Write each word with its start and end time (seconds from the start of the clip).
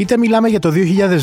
Είτε 0.00 0.18
μιλάμε 0.18 0.48
για 0.48 0.58
το 0.58 0.72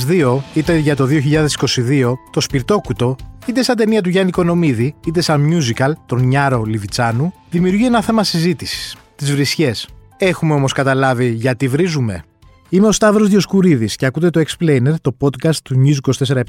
2002, 0.07 0.37
είτε 0.53 0.77
για 0.77 0.95
το 0.95 1.07
2022, 1.09 2.13
το 2.31 2.39
Σπιρτόκουτο, 2.39 3.15
είτε 3.45 3.63
σαν 3.63 3.75
ταινία 3.75 4.01
του 4.01 4.09
Γιάννη 4.09 4.31
Κονομίδη, 4.31 4.95
είτε 5.05 5.21
σαν 5.21 5.49
musical, 5.51 5.91
τον 6.05 6.27
Νιάρο 6.27 6.63
Λιβιτσάνου, 6.63 7.33
δημιουργεί 7.49 7.85
ένα 7.85 8.01
θέμα 8.01 8.23
συζήτησης. 8.23 8.95
Τις 9.15 9.31
βρισιέ. 9.31 9.71
Έχουμε 10.17 10.53
όμως 10.53 10.73
καταλάβει 10.73 11.29
γιατί 11.29 11.67
βρίζουμε. 11.67 12.23
Είμαι 12.69 12.87
ο 12.87 12.91
Σταύρος 12.91 13.29
Διοσκουρίδης 13.29 13.95
και 13.95 14.05
ακούτε 14.05 14.29
το 14.29 14.41
Explainer, 14.47 14.93
το 15.01 15.17
podcast 15.19 15.55
του 15.63 15.83
News 15.85 16.13
24 16.27 16.41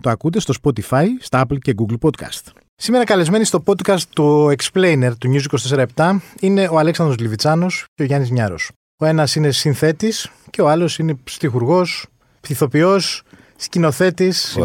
Το 0.00 0.10
ακούτε 0.10 0.40
στο 0.40 0.54
Spotify, 0.62 1.04
στα 1.20 1.44
Apple 1.46 1.58
και 1.58 1.74
Google 1.76 2.08
Podcast. 2.08 2.52
Σήμερα 2.74 3.04
καλεσμένοι 3.04 3.44
στο 3.44 3.62
podcast 3.66 4.02
το 4.12 4.48
Explainer 4.48 5.12
του 5.18 5.34
News 5.34 5.76
24 5.96 6.16
είναι 6.40 6.68
ο 6.70 6.78
Αλέξανδρος 6.78 7.18
Λιβιτσάνος 7.18 7.84
και 7.94 8.02
ο 8.02 8.06
Γιάννης 8.06 8.30
Νιάρος. 8.30 8.70
Ο 9.02 9.04
ένας 9.04 9.34
είναι 9.34 9.50
συνθέτης 9.50 10.30
και 10.50 10.62
ο 10.62 10.68
άλλος 10.68 10.98
είναι 10.98 11.14
στιχουργός, 11.24 12.06
πειθοποιός, 12.40 13.22
σκηνοθέτης. 13.56 14.56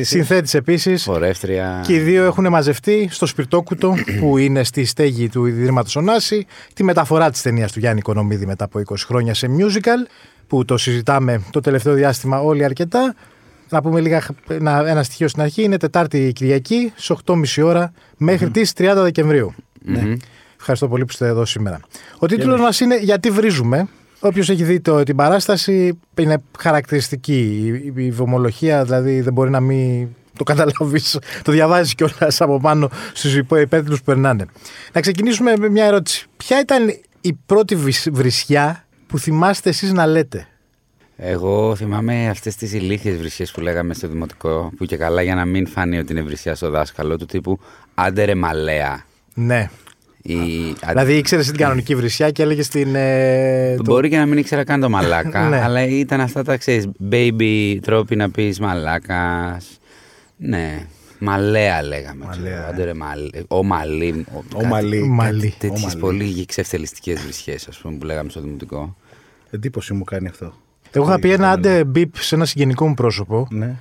Συνθέτης 0.00 0.54
επίσης. 0.54 1.02
Φορεύτρια. 1.02 1.82
Και 1.86 1.94
οι 1.94 1.98
δύο 1.98 2.24
έχουν 2.24 2.48
μαζευτεί 2.48 3.08
στο 3.10 3.26
Σπιρτόκουτο 3.26 3.94
που 4.20 4.38
είναι 4.38 4.64
στη 4.64 4.84
στέγη 4.84 5.28
του 5.28 5.46
Ιδρύματος 5.46 5.96
Ωνάση 5.96 6.46
τη 6.74 6.84
μεταφορά 6.84 7.30
της 7.30 7.42
ταινίας 7.42 7.72
του 7.72 7.78
Γιάννη 7.78 8.00
Κονομίδη 8.00 8.46
μετά 8.46 8.64
από 8.64 8.82
20 8.88 8.94
χρόνια 9.06 9.34
σε 9.34 9.46
musical 9.58 10.10
που 10.46 10.64
το 10.64 10.76
συζητάμε 10.76 11.42
το 11.50 11.60
τελευταίο 11.60 11.94
διάστημα 11.94 12.40
όλοι 12.40 12.64
αρκετά. 12.64 13.14
Να 13.68 13.82
πούμε 13.82 14.00
λίγα 14.00 14.26
ένα, 14.48 14.88
ένα 14.88 15.02
στοιχείο 15.02 15.28
στην 15.28 15.42
αρχή. 15.42 15.62
Είναι 15.62 15.76
Τετάρτη 15.76 16.32
Κυριακή 16.34 16.92
στι 16.96 17.14
8.30 17.24 17.64
ώρα 17.64 17.92
μέχρι 18.16 18.46
mm-hmm. 18.46 18.52
τις 18.52 18.72
30 18.78 18.92
δεκεμβριου 18.96 19.54
Ναι. 19.82 20.16
Ευχαριστώ 20.58 20.88
πολύ 20.88 21.04
που 21.04 21.10
είστε 21.10 21.26
εδώ 21.26 21.44
σήμερα. 21.44 21.80
Ο 22.18 22.26
τίτλος 22.26 22.60
μας 22.60 22.80
είναι 22.80 22.98
Γιατί 22.98 23.30
βρίζουμε. 23.30 23.88
Όποιος 24.20 24.48
έχει 24.48 24.64
δει 24.64 24.80
το, 24.80 25.02
την 25.02 25.16
παράσταση, 25.16 25.98
είναι 26.18 26.42
χαρακτηριστική. 26.58 27.62
Η, 27.96 28.04
η 28.04 28.10
βομολογία 28.10 28.84
δηλαδή 28.84 29.20
δεν 29.20 29.32
μπορεί 29.32 29.50
να 29.50 29.60
μην 29.60 30.08
το 30.36 30.44
καταλάβεις. 30.44 31.18
Το 31.44 31.52
διαβάζεις 31.52 31.94
κιόλας 31.94 32.40
από 32.40 32.60
πάνω 32.60 32.90
στους 33.12 33.34
υπέτειλου 33.34 33.96
που 33.96 34.02
περνάνε. 34.04 34.46
Να 34.92 35.00
ξεκινήσουμε 35.00 35.56
με 35.58 35.68
μια 35.68 35.84
ερώτηση. 35.84 36.26
Ποια 36.36 36.60
ήταν 36.60 37.00
η 37.20 37.32
πρώτη 37.46 37.76
βρισιά 38.10 38.84
που 39.06 39.18
θυμάστε 39.18 39.68
εσείς 39.68 39.92
να 39.92 40.06
λέτε; 40.06 40.46
Εγώ 41.16 41.76
θυμάμαι 41.76 42.28
αυτές 42.28 42.56
τις 42.56 42.72
ηλίθιες 42.72 43.16
βρισιές 43.16 43.50
που 43.50 43.60
λέγαμε 43.60 43.94
στο 43.94 44.08
δημοτικό, 44.08 44.72
που 44.76 44.84
και 44.84 44.96
καλά 44.96 45.22
για 45.22 45.34
να 45.34 45.44
μην 45.44 45.66
φανεί 45.66 45.98
ότι 45.98 46.12
είναι 46.12 46.22
βρισιά 46.22 46.54
στο 46.54 46.70
δάσκαλο, 46.70 47.16
του 47.16 47.26
τύπου 47.26 47.58
άντερε 47.94 48.34
μαλέα. 48.34 49.04
Ναι. 49.34 49.70
Η... 50.22 50.36
Δηλαδή 50.88 51.16
ήξερε 51.16 51.42
την 51.42 51.56
κανονική 51.56 51.94
βρισιά 51.94 52.30
και 52.30 52.42
έλεγε 52.42 52.62
την. 52.62 52.94
Ε, 52.94 53.76
Μπορεί 53.84 54.08
και 54.08 54.16
να 54.16 54.26
μην 54.26 54.38
ήξερα 54.38 54.64
καν 54.64 54.80
το 54.80 54.88
μαλάκα, 54.88 55.42
ναι. 55.48 55.60
αλλά 55.60 55.84
ήταν 55.84 56.20
αυτά 56.20 56.42
τα 56.42 56.56
ξέρεις. 56.56 56.88
Baby 57.10 57.78
τρόποι 57.82 58.16
να 58.16 58.30
πεις 58.30 58.60
μαλάκας. 58.60 59.78
Ναι. 60.36 60.86
Μαλέα 61.18 61.82
λέγαμε. 61.82 62.24
Μαλέα. 62.24 62.68
Άντε, 62.68 62.94
μαλ... 62.94 63.30
Ο 63.48 63.64
Μαλί. 63.64 64.24
Ο, 64.54 64.64
Μαλί. 64.64 65.02
Μαλί. 65.02 65.54
Τέτοιες 65.58 65.96
πολύ 65.96 66.44
ξεφτελιστικέ 66.46 67.14
βρισιές, 67.14 67.68
ας 67.68 67.78
πούμε, 67.78 67.96
που 67.96 68.04
λέγαμε 68.04 68.30
στο 68.30 68.40
δημοτικό. 68.40 68.96
Εντύπωση 69.50 69.92
μου 69.92 70.04
κάνει 70.04 70.28
αυτό. 70.28 70.52
Εγώ 70.90 71.04
είχα 71.04 71.18
πει 71.18 71.30
ένα 71.30 71.50
άντε 71.50 71.84
μπιπ 71.84 72.16
σε 72.16 72.34
ένα 72.34 72.44
συγγενικό 72.44 72.88
μου 72.88 72.94
πρόσωπο. 72.94 73.48
Ναι 73.50 73.76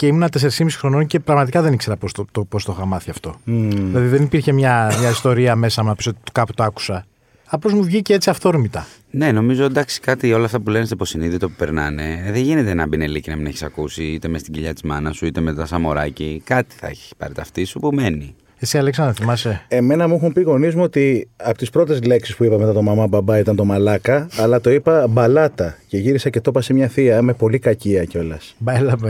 και 0.00 0.06
ήμουν 0.06 0.24
4,5 0.40 0.66
χρονών 0.70 1.06
και 1.06 1.20
πραγματικά 1.20 1.62
δεν 1.62 1.72
ήξερα 1.72 1.96
πώς 1.96 2.12
το, 2.12 2.24
το, 2.32 2.44
πώς 2.44 2.64
το 2.64 2.72
είχα 2.76 2.86
μάθει 2.86 3.10
αυτό. 3.10 3.34
Mm. 3.46 3.68
Δηλαδή 3.72 4.06
δεν 4.06 4.22
υπήρχε 4.22 4.52
μια, 4.52 4.94
μια 4.98 5.10
ιστορία 5.10 5.56
μέσα 5.56 5.82
μου 5.82 5.88
να 5.88 5.94
πεις 5.94 6.06
ότι 6.06 6.18
κάπου 6.32 6.54
το 6.54 6.62
άκουσα. 6.62 7.04
Απλώς 7.46 7.72
μου 7.72 7.84
βγήκε 7.84 8.14
έτσι 8.14 8.30
αυθόρμητα. 8.30 8.86
Ναι, 9.10 9.32
νομίζω 9.32 9.64
εντάξει 9.64 10.00
κάτι 10.00 10.32
όλα 10.32 10.44
αυτά 10.44 10.60
που 10.60 10.70
λένε 10.70 10.84
στο 10.84 10.94
υποσυνείδητο 10.94 11.48
που 11.48 11.54
περνάνε. 11.58 12.28
Δεν 12.32 12.42
γίνεται 12.42 12.74
να 12.74 12.86
μπει 12.86 13.20
και 13.20 13.30
να 13.30 13.36
μην 13.36 13.46
έχεις 13.46 13.62
ακούσει 13.62 14.02
είτε 14.02 14.28
μες 14.28 14.40
στην 14.40 14.52
κοιλιά 14.52 14.72
της 14.72 14.82
μάνας 14.82 15.16
σου 15.16 15.26
είτε 15.26 15.40
με 15.40 15.54
τα 15.54 15.66
σαμοράκι. 15.66 16.42
Κάτι 16.44 16.74
θα 16.78 16.86
έχει 16.86 17.14
πάρει 17.16 17.34
ταυτί 17.34 17.64
σου 17.64 17.78
που 17.78 17.90
μένει. 17.92 18.34
Εσύ, 18.62 18.78
Αλέξανδρα, 18.78 19.14
θυμάσαι; 19.14 19.64
Εμένα 19.68 20.08
μου 20.08 20.14
έχουν 20.14 20.32
πει 20.32 20.40
γονείς 20.40 20.74
μου 20.74 20.82
ότι 20.82 21.28
από 21.36 21.58
τις 21.58 21.70
πρώτες 21.70 22.02
λέξεις 22.02 22.36
που 22.36 22.44
είπα 22.44 22.58
μετά 22.58 22.72
το 22.72 22.82
μαμά 22.82 23.06
μπαμπά 23.06 23.38
ήταν 23.38 23.56
το 23.56 23.64
μαλάκα, 23.64 24.28
αλλά 24.36 24.60
το 24.60 24.70
είπα 24.70 25.06
μπαλάτα. 25.08 25.76
Και 25.86 25.96
γύρισα 25.98 26.30
και 26.30 26.40
το 26.40 26.50
είπα 26.50 26.62
σε 26.62 26.72
μια 26.72 26.88
θεία 26.88 27.22
με 27.22 27.32
πολύ 27.32 27.58
κακία 27.58 28.04
κιόλας. 28.04 28.54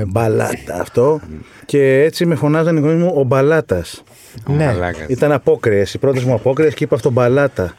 Μπαλάτα 0.06 0.80
αυτό. 0.80 1.20
και 1.66 2.02
έτσι 2.02 2.26
με 2.26 2.34
φωνάζαν 2.34 2.76
οι 2.76 2.80
γονείς 2.80 3.02
μου 3.02 3.12
ο 3.16 3.24
μπαλάτας. 3.24 4.02
Ναι. 4.46 4.74
Ήταν 5.08 5.32
απόκριες. 5.32 5.94
Οι 5.94 5.98
πρώτες 5.98 6.24
μου 6.24 6.34
απόκριες 6.34 6.74
και 6.74 6.84
είπα 6.84 6.94
αυτό 6.94 7.10
μπαλάτα. 7.10 7.74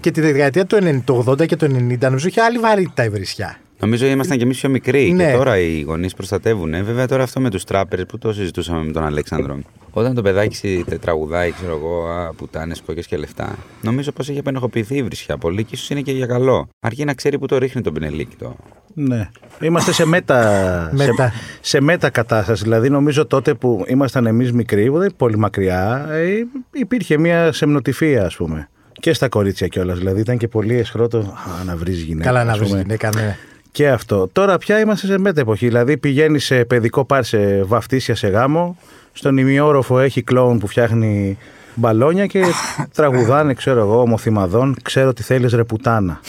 και 0.00 0.10
τη 0.10 0.20
δεκαετία 0.20 0.66
του 0.66 1.24
80 1.26 1.46
και 1.46 1.56
του 1.56 1.64
90 1.64 1.98
νομίζω 2.00 2.28
είχε 2.28 2.40
άλλη 2.40 2.58
βαρύτητα 2.58 3.04
η 3.04 3.08
βρισιά. 3.08 3.58
Νομίζω 3.80 4.06
ήμασταν 4.06 4.36
κι 4.36 4.42
εμείς 4.42 4.60
πιο 4.60 4.68
μικροί 4.68 5.12
ναι. 5.12 5.24
και 5.24 5.36
τώρα 5.36 5.58
οι 5.58 5.80
γονείς 5.80 6.14
προστατεύουν. 6.14 6.84
Βέβαια 6.84 7.06
τώρα 7.06 7.22
αυτό 7.22 7.40
με 7.40 7.50
τους 7.50 7.64
τράπερ 7.64 8.06
που 8.06 8.18
το 8.18 8.32
συζητούσαμε 8.32 8.84
με 8.84 8.92
τον 8.92 9.04
Αλέξανδρο. 9.04 9.58
Όταν 9.90 10.14
το 10.14 10.22
παιδάκι 10.22 10.84
τραγουδάει, 11.00 11.52
ξέρω 11.52 11.72
εγώ, 11.72 12.04
πουτάνες, 12.36 12.82
κόκκες 12.86 13.06
και 13.06 13.16
λεφτά, 13.16 13.58
νομίζω 13.82 14.12
πως 14.12 14.28
έχει 14.28 14.38
απενεχοποιηθεί 14.38 14.96
η 14.96 15.02
βρισιά 15.02 15.36
πολύ 15.36 15.64
και 15.64 15.70
ίσως 15.74 15.90
είναι 15.90 16.00
και 16.00 16.12
για 16.12 16.26
καλό. 16.26 16.68
Αρκεί 16.80 17.04
να 17.04 17.14
ξέρει 17.14 17.38
που 17.38 17.46
το 17.46 17.58
ρίχνει 17.58 17.82
τον 17.82 17.92
πινελίκητο. 17.92 18.56
Ναι. 18.94 19.28
Είμαστε 19.60 19.92
σε 19.92 20.06
μέτα, 20.12 20.92
σε, 20.94 21.32
σε 21.60 21.80
μέτα 21.80 22.10
κατάσταση. 22.10 22.62
Δηλαδή, 22.62 22.90
νομίζω 22.90 23.26
τότε 23.26 23.54
που 23.54 23.84
ήμασταν 23.86 24.26
εμείς 24.26 24.52
μικροί, 24.52 24.88
δεν 24.88 25.12
πολύ 25.16 25.38
μακριά, 25.38 26.06
ε, 26.10 26.46
υπήρχε 26.72 27.18
μια 27.18 27.52
σεμνοτυφία, 27.52 28.24
ας 28.24 28.36
πούμε. 28.36 28.68
Και 28.92 29.12
στα 29.12 29.28
κορίτσια 29.28 29.66
κιόλας. 29.66 29.98
Δηλαδή, 29.98 30.20
ήταν 30.20 30.36
και 30.36 30.48
πολύ 30.48 30.74
εσχρότο 30.78 31.34
να 31.66 31.76
βρεις 31.76 32.00
γυναίκα. 32.02 32.24
Καλά, 32.24 32.44
να 32.44 32.56
βρεις 32.56 32.74
γυναίκα, 32.74 33.10
ναι. 33.14 33.36
Και 33.76 33.88
αυτό. 33.88 34.28
Τώρα 34.32 34.58
πια 34.58 34.80
είμαστε 34.80 35.06
σε 35.06 35.18
μέτα 35.18 35.40
εποχή. 35.40 35.66
Δηλαδή, 35.66 35.96
πηγαίνει 35.96 36.38
σε 36.38 36.64
παιδικό 36.64 37.04
πάρ 37.04 37.24
σε 37.24 37.62
βαφτίσια 37.62 38.14
σε 38.14 38.28
γάμο 38.28 38.76
στον 39.12 39.36
ημιόροφο 39.36 39.98
έχει 39.98 40.22
κλόουν 40.22 40.58
που 40.58 40.66
φτιάχνει 40.66 41.38
μπαλόνια 41.74 42.26
και 42.26 42.44
τραγουδάνε, 42.96 43.54
ξέρω 43.54 43.80
εγώ, 43.80 44.00
ομοθυμαδών. 44.00 44.76
Ξέρω 44.82 45.12
τι 45.12 45.22
θέλεις 45.22 45.52
ρεπουτάνα. 45.52 46.20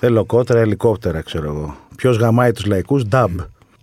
Θέλω 0.00 0.24
κότρα, 0.24 0.60
ελικόπτερα, 0.60 1.20
ξέρω 1.20 1.44
εγώ. 1.44 1.76
Ποιος 1.96 2.16
γαμάει 2.16 2.52
τους 2.52 2.66
λαϊκούς, 2.66 3.04
νταμπ. 3.04 3.38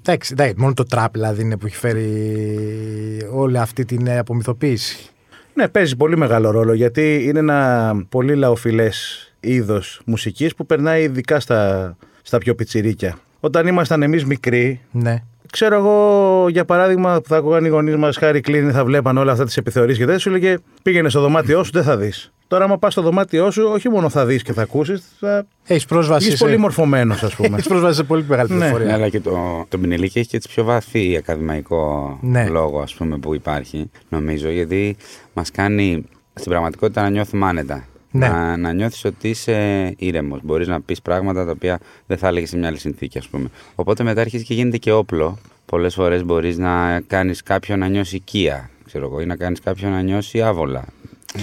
Εντάξει, 0.05 0.35
μόνο 0.57 0.73
το 0.73 0.83
τραπ 0.83 1.13
δηλαδή 1.13 1.41
είναι 1.41 1.57
που 1.57 1.65
έχει 1.65 1.75
φέρει 1.75 3.29
όλη 3.33 3.57
αυτή 3.57 3.85
την 3.85 4.11
απομυθοποίηση. 4.11 5.09
Ναι, 5.53 5.67
παίζει 5.67 5.95
πολύ 5.95 6.17
μεγάλο 6.17 6.51
ρόλο 6.51 6.73
γιατί 6.73 7.23
είναι 7.27 7.39
ένα 7.39 7.93
πολύ 8.09 8.35
λαοφιλές 8.35 9.27
είδος 9.39 10.01
μουσικής 10.05 10.55
που 10.55 10.65
περνάει 10.65 11.03
ειδικά 11.03 11.39
στα, 11.39 11.95
στα 12.25 12.37
πιο 12.37 12.55
πιτσιρίκια. 12.55 13.17
Όταν 13.39 13.67
ήμασταν 13.67 14.01
εμείς 14.01 14.25
μικροί, 14.25 14.79
ναι. 14.91 15.23
Ξέρω 15.51 15.75
εγώ, 15.75 16.49
για 16.49 16.65
παράδειγμα, 16.65 17.21
που 17.21 17.27
θα 17.27 17.37
ακούγαν 17.37 17.65
οι 17.65 17.67
γονείς 17.67 17.95
μας, 17.95 18.17
χάρη 18.17 18.41
κλείνει, 18.41 18.71
θα 18.71 18.85
βλέπαν 18.85 19.17
όλα 19.17 19.31
αυτά 19.31 19.45
τις 19.45 19.57
επιθεωρήσεις 19.57 19.99
και 19.99 20.05
δεν 20.05 20.19
σου 20.19 20.29
λέγε 20.29 20.57
πήγαινε 20.83 21.09
στο 21.09 21.21
δωμάτιό 21.21 21.63
σου, 21.63 21.71
δεν 21.73 21.83
θα 21.83 21.97
δεις. 21.97 22.31
Τώρα, 22.47 22.63
άμα 22.63 22.77
πας 22.77 22.91
στο 22.91 23.01
δωμάτιό 23.01 23.51
σου, 23.51 23.69
όχι 23.73 23.89
μόνο 23.89 24.09
θα 24.09 24.25
δεις 24.25 24.43
και 24.43 24.53
θα 24.53 24.61
ακούσεις, 24.61 25.03
θα. 25.19 25.45
Έχεις 25.65 25.85
πρόσβαση. 25.85 26.27
Είσαι 26.27 26.37
πολύ 26.37 26.57
μορφωμένο, 26.57 27.13
ας 27.13 27.35
πούμε. 27.35 27.49
Έχεις 27.57 27.67
πρόσβαση 27.67 27.95
σε 27.95 28.03
πολύ 28.03 28.25
μεγάλη 28.27 28.49
ναι. 28.49 28.55
πληροφορία. 28.55 28.87
Ναι, 28.87 28.93
αλλά 28.93 29.09
και 29.09 29.19
το, 29.19 29.65
το 29.69 29.77
Μινελίκη 29.77 30.19
έχει 30.19 30.27
και 30.27 30.35
έτσι 30.35 30.49
πιο 30.49 30.63
βαθύ 30.63 31.15
ακαδημαϊκό 31.17 32.17
ναι. 32.21 32.47
λόγο, 32.49 32.79
ας 32.79 32.93
πούμε, 32.93 33.17
που 33.17 33.35
υπάρχει, 33.35 33.89
νομίζω, 34.09 34.49
γιατί 34.49 34.97
μας 35.33 35.51
κάνει 35.51 36.03
στην 36.33 36.51
πραγματικότητα 36.51 37.01
να 37.01 37.09
νιώθουμε 37.09 37.45
άνετα. 37.45 37.85
Ναι. 38.15 38.27
Να, 38.27 38.57
να 38.57 38.73
νιώθεις 38.73 39.05
ότι 39.05 39.29
είσαι 39.29 39.93
ήρεμος. 39.97 40.39
Μπορείς 40.43 40.67
να 40.67 40.81
πεις 40.81 41.01
πράγματα 41.01 41.45
τα 41.45 41.51
οποία 41.51 41.79
δεν 42.07 42.17
θα 42.17 42.27
έλεγες 42.27 42.49
σε 42.49 42.57
μια 42.57 42.67
άλλη 42.67 42.77
συνθήκη, 42.77 43.17
ας 43.17 43.27
πούμε. 43.27 43.49
Οπότε 43.75 44.03
μετά 44.03 44.21
αρχίζει 44.21 44.43
και 44.43 44.53
γίνεται 44.53 44.77
και 44.77 44.91
όπλο. 44.91 45.37
Πολλές 45.65 45.93
φορές 45.93 46.23
μπορείς 46.23 46.57
να 46.57 47.01
κάνεις 47.07 47.43
κάποιον 47.43 47.79
να 47.79 47.87
νιώσει 47.87 48.15
οικία, 48.15 48.69
ξέρω 48.85 49.05
εγώ, 49.05 49.21
ή 49.21 49.25
να 49.25 49.35
κάνεις 49.35 49.59
κάποιον 49.59 49.91
να 49.91 50.01
νιώσει 50.01 50.41
άβολα. 50.41 50.85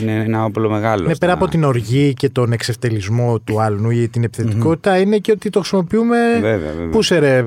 Είναι 0.00 0.12
ένα 0.12 0.44
όπλο 0.44 0.70
μεγάλο. 0.70 1.06
Ναι, 1.06 1.16
πέρα 1.16 1.33
από 1.33 1.48
την 1.48 1.65
οργή 1.65 2.15
και 2.15 2.28
τον 2.28 2.53
εξευτελισμό 2.53 3.39
του 3.44 3.60
άλλου 3.60 3.91
ή 3.91 4.09
την 4.09 4.24
επιθετικότητα, 4.24 4.98
είναι 4.98 5.18
και 5.18 5.33
ότι 5.33 5.50
το 5.50 5.59
χρησιμοποιούμε. 5.59 6.16
Βέβαια, 6.41 6.56
βέβαια. 6.59 6.89
Πού 6.89 7.03
σε 7.03 7.18
ρε, 7.18 7.44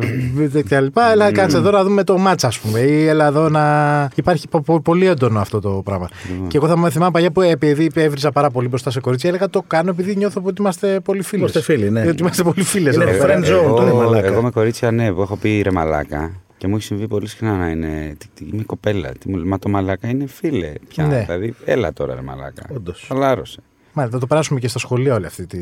κτλ. 0.53 0.85
Αλλά 0.93 1.31
κάτσε 1.31 1.57
εδώ 1.57 1.71
να 1.71 1.83
δούμε 1.83 2.03
το 2.03 2.17
μάτσα, 2.17 2.47
ας 2.47 2.59
πούμε. 2.59 2.79
Ή 2.79 3.07
έλα 3.07 3.27
εδώ 3.27 3.49
να. 3.49 4.09
Υπάρχει 4.15 4.47
πολύ 4.83 5.05
έντονο 5.05 5.39
αυτό 5.39 5.59
το 5.59 5.69
πράγμα. 5.69 6.09
Και 6.47 6.57
εγώ 6.57 6.67
θα 6.67 6.77
με 6.77 6.89
θυμάμαι 6.89 7.11
παλιά 7.11 7.31
που 7.31 7.41
επειδή 7.41 7.91
έβριζα 7.95 8.31
πάρα 8.31 8.49
πολύ 8.49 8.67
μπροστά 8.67 8.91
σε 8.91 8.99
κορίτσια, 8.99 9.29
έλεγα 9.29 9.49
το 9.49 9.63
κάνω 9.67 9.89
επειδή 9.89 10.15
νιώθω 10.15 10.41
ότι 10.43 10.61
είμαστε 10.61 10.99
πολύ 11.03 11.21
φίλοι. 11.21 11.41
Είμαστε 11.41 11.61
φίλοι, 11.61 11.89
ναι. 11.91 12.07
Ότι 12.07 12.21
είμαστε 12.21 12.43
πολύ 12.43 12.63
φίλες. 12.63 12.97
friend 12.97 13.43
Εγώ 14.23 14.41
με 14.41 14.49
κορίτσια, 14.49 14.91
ναι, 14.91 15.11
που 15.11 15.21
έχω 15.21 15.35
πει 15.35 15.61
ρε 15.61 15.71
μαλάκα. 15.71 16.31
Και 16.65 16.71
μου 16.71 16.77
έχει 16.77 16.85
συμβεί 16.85 17.07
πολύ 17.07 17.27
συχνά 17.27 17.57
να 17.57 17.69
είναι. 17.69 18.17
Είμαι 18.51 18.63
κοπέλα. 18.63 19.11
Μα 19.25 19.59
το 19.59 19.69
μαλάκα 19.69 20.07
είναι 20.07 20.25
φίλε. 20.27 20.73
Πια. 20.87 21.07
Ναι. 21.07 21.23
Δηλαδή, 21.23 21.55
έλα 21.65 21.93
τώρα, 21.93 22.15
ρε 22.15 22.21
μαλάκα. 22.21 22.65
Όντως. 22.75 23.05
Χαλάρωσε. 23.07 23.59
Μάλιστα, 23.93 24.17
θα 24.17 24.19
το 24.19 24.27
περάσουμε 24.27 24.59
και 24.59 24.67
στα 24.67 24.79
σχολεία 24.79 25.15
όλη 25.15 25.25
αυτή 25.25 25.45
τη... 25.45 25.57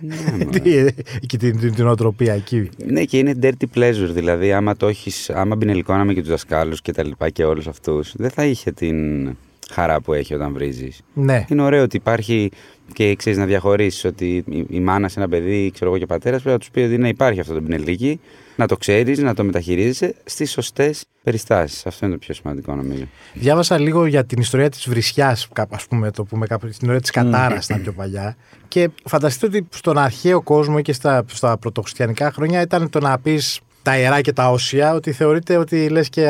ναι, 0.00 0.90
και 1.26 1.36
την, 1.36 1.60
την, 1.60 1.74
την 1.74 1.86
οτροπία 1.86 2.34
εκεί. 2.34 2.68
Ναι, 2.86 3.04
και 3.04 3.18
είναι 3.18 3.34
dirty 3.42 3.64
pleasure. 3.74 4.10
Δηλαδή, 4.10 4.52
άμα 4.52 4.76
το 4.76 4.86
έχεις, 4.86 5.30
άμα 5.30 5.56
μπινελικόναμε 5.56 6.14
και 6.14 6.20
τους 6.20 6.30
δασκάλους 6.30 6.82
και 6.82 6.92
τα 6.92 7.02
λοιπά 7.02 7.30
και 7.30 7.44
όλους 7.44 7.66
αυτούς, 7.66 8.12
δεν 8.16 8.30
θα 8.30 8.44
είχε 8.44 8.72
την 8.72 9.28
χαρά 9.72 10.00
που 10.00 10.12
έχει 10.12 10.34
όταν 10.34 10.52
βρίζεις. 10.52 11.00
Ναι. 11.14 11.44
Είναι 11.48 11.62
ωραίο 11.62 11.82
ότι 11.82 11.96
υπάρχει 11.96 12.50
και 12.92 13.14
ξέρεις 13.14 13.38
να 13.38 13.44
διαχωρίσεις 13.44 14.04
ότι 14.04 14.44
η 14.68 14.80
μάνα 14.80 15.08
σε 15.08 15.18
ένα 15.20 15.28
παιδί, 15.28 15.70
ξέρω 15.74 15.90
εγώ 15.90 15.98
και 15.98 16.06
πατέρας, 16.06 16.42
πρέπει 16.42 16.54
να 16.54 16.60
τους 16.60 16.70
πει 16.70 16.80
ότι 16.80 16.98
ναι, 16.98 17.08
υπάρχει 17.08 17.40
αυτό 17.40 17.54
το 17.54 17.60
πινελίκι, 17.60 18.20
να 18.56 18.66
το 18.66 18.76
ξέρεις, 18.76 19.18
να 19.18 19.34
το 19.34 19.44
μεταχειρίζεσαι 19.44 20.14
στις 20.24 20.50
σωστές 20.50 21.04
περιστάσεις. 21.22 21.86
Αυτό 21.86 22.06
είναι 22.06 22.14
το 22.14 22.20
πιο 22.20 22.34
σημαντικό 22.34 22.74
νομίζω. 22.74 23.04
Διάβασα 23.34 23.78
λίγο 23.78 24.06
για 24.06 24.24
την 24.24 24.40
ιστορία 24.40 24.68
της 24.68 24.88
βρισιάς, 24.88 25.48
ας 25.68 25.86
πούμε, 25.86 26.10
το 26.10 26.24
πούμε 26.24 26.46
κάπου, 26.46 26.66
την 26.66 26.74
ιστορία 26.80 27.00
της 27.00 27.10
κατάρας 27.10 27.66
τα 27.66 27.78
πιο 27.78 27.92
παλιά. 27.92 28.36
Και 28.68 28.90
φανταστείτε 29.04 29.46
ότι 29.46 29.66
στον 29.70 29.98
αρχαίο 29.98 30.42
κόσμο 30.42 30.80
και 30.80 30.92
στα, 30.92 31.24
στα 31.26 31.58
πρωτοχριστιανικά 31.58 32.32
χρόνια 32.32 32.60
ήταν 32.60 32.90
το 32.90 33.00
να 33.00 33.18
πεις 33.18 33.60
τα 33.82 33.98
ιερά 33.98 34.20
και 34.20 34.32
τα 34.32 34.50
όσια, 34.50 34.94
ότι 34.94 35.12
θεωρείται 35.12 35.56
ότι 35.56 35.88
λες 35.88 36.08
και 36.08 36.28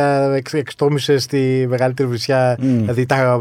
εξτόμησες 0.53 1.23
στη 1.23 1.67
μεγαλύτερη 1.69 2.09
βρισιά. 2.09 2.55
Mm. 2.55 2.61
Δηλαδή 2.61 3.07
τα, 3.07 3.41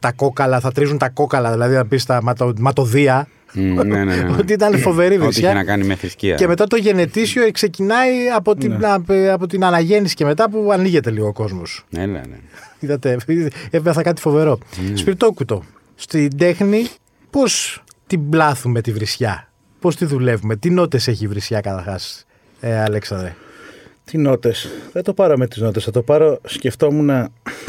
τα 0.00 0.12
κόκαλα, 0.12 0.60
θα 0.60 0.72
τρίζουν 0.72 0.98
τα 0.98 1.08
κόκαλα, 1.08 1.52
δηλαδή 1.52 1.74
να 1.74 1.86
πεις 1.86 2.04
τα 2.04 2.22
ματο, 2.22 2.52
ματοδία. 2.58 3.28
Mm, 3.54 3.58
ναι, 3.58 4.04
ναι, 4.04 4.04
ναι. 4.04 4.36
ότι 4.40 4.52
ήταν 4.52 4.78
φοβερή 4.78 5.18
βρισιά. 5.18 5.48
Ό,τι 5.48 5.58
είχε 5.58 5.64
να 5.64 5.64
κάνει 5.64 5.84
με 5.84 5.94
θρησκεία. 5.94 6.34
Και 6.34 6.46
μετά 6.46 6.66
το 6.66 6.76
γενετήσιο 6.76 7.50
ξεκινάει 7.50 8.28
από 8.36 8.54
την, 8.54 8.76
ναι. 9.06 9.30
από 9.30 9.46
την 9.46 9.64
αναγέννηση 9.64 10.14
και 10.14 10.24
μετά 10.24 10.50
που 10.50 10.68
ανοίγεται 10.72 11.10
λίγο 11.10 11.26
ο 11.26 11.32
κόσμος. 11.32 11.84
Ναι, 11.90 12.06
ναι, 12.06 12.20
ναι. 12.28 12.36
Είδατε, 12.78 13.16
έβγαλα 13.70 14.02
κάτι 14.02 14.20
φοβερό. 14.20 14.58
Mm. 14.58 14.92
Σπιρτόκουτο. 14.94 15.62
Στην 15.94 16.36
τέχνη, 16.36 16.86
πώς 17.30 17.84
την 18.06 18.28
πλάθουμε 18.28 18.80
τη 18.80 18.92
βρισιά, 18.92 19.48
πώς 19.80 19.96
τη 19.96 20.04
δουλεύουμε, 20.04 20.56
τι 20.56 20.70
νότες 20.70 21.08
έχει 21.08 21.24
η 21.24 21.28
βρισιά 21.28 21.60
καταρχάς, 21.60 22.26
ε, 22.60 22.80
Αλέξανδρε; 22.80 23.34
Τι 24.10 24.18
νότες. 24.18 24.68
Δεν 24.92 25.02
το 25.02 25.12
πάρω 25.12 25.36
με 25.36 25.46
τις 25.46 25.62
νότες. 25.62 25.84
Θα 25.84 25.90
το 25.90 26.02
πάρω. 26.02 26.40
Σκεφτόμουν 26.44 27.10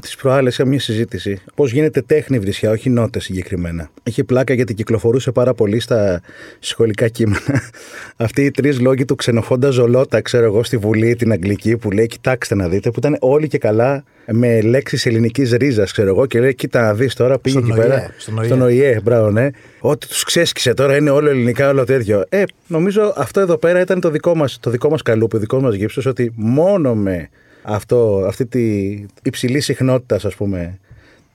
τις 0.02 0.16
προάλλες 0.16 0.54
σε 0.54 0.66
μια 0.66 0.80
συζήτηση. 0.80 1.42
Πώς 1.56 1.72
γίνεται 1.72 2.02
τέχνη 2.02 2.40
βρισιά, 2.40 2.72
όχι 2.72 2.90
νότες 2.90 3.24
συγκεκριμένα. 3.24 3.90
Είχε 4.04 4.24
πλάκα 4.24 4.54
γιατί 4.54 4.74
κυκλοφορούσε 4.74 5.32
πάρα 5.32 5.54
πολύ 5.54 5.80
στα 5.80 6.22
σχολικά 6.60 7.08
κείμενα. 7.08 7.62
Αυτοί 8.18 8.46
οι 8.46 8.52
τρεις 8.52 8.80
λόγοι 8.80 9.06
του 9.06 9.16
ξενοφώντα 9.16 9.70
Ζολότα, 9.70 10.22
ξέρω 10.22 10.46
εγώ, 10.46 10.64
στη 10.64 10.78
Βουλή 10.78 11.16
την 11.16 11.32
Αγγλική, 11.32 11.78
που 11.78 11.92
λέει: 11.92 12.08
Κοιτάξτε 12.08 12.56
να 12.56 12.68
δείτε, 12.68 12.92
που 12.92 13.00
ήταν 13.00 13.18
όλοι 13.20 13.48
και 13.48 13.58
καλά 13.58 14.04
με 14.32 14.62
λέξεις 14.62 15.06
ελληνικής 15.06 15.52
ρίζας, 15.52 15.92
ξέρω 15.92 16.08
εγώ, 16.08 16.26
και 16.26 16.40
λέει: 16.40 16.56
Κοίτα 16.56 16.82
να 16.82 16.94
δεις 16.94 17.14
τώρα, 17.14 17.40
πήγε 17.40 17.58
εκεί 17.58 17.74
πέρα. 17.74 18.12
Στον 18.44 18.62
ΟΗΕ, 18.62 19.00
μπράβο, 19.04 19.32
ναι. 19.32 19.50
Ότι 19.80 20.08
τους 20.08 20.24
ξέσκησε 20.24 20.74
τώρα, 20.74 20.96
είναι 20.96 21.10
όλο 21.10 21.30
ελληνικά, 21.30 21.70
όλο 21.70 21.84
τέτοιο. 21.84 22.26
Ε, 22.30 22.44
νομίζω 22.68 23.14
αυτό 23.16 23.40
εδώ 23.40 23.58
πέρα 23.58 23.80
ήταν 23.80 24.00
το 24.00 24.10
δικό 24.10 24.36
μας 24.36 24.58
το 24.60 24.70
δικό 24.70 24.90
μας 24.90 25.02
καλούπι, 25.02 25.34
το 25.34 25.40
δικός 25.40 25.62
μας 25.62 25.76
γύψος, 25.76 26.06
ότι 26.06 26.27
μόνο 26.36 26.96
με 26.96 27.30
αυτό, 27.62 28.24
αυτή 28.28 28.46
τη 28.46 28.96
υψηλή 29.24 29.60
συχνότητας, 29.60 30.26
ας 30.26 30.36
πούμε, 30.36 30.80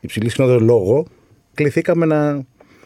υψηλή 0.00 0.28
συχνότητα 0.28 0.64
λόγο, 0.64 1.06
κληθήκαμε 1.54 2.06
να, 2.06 2.32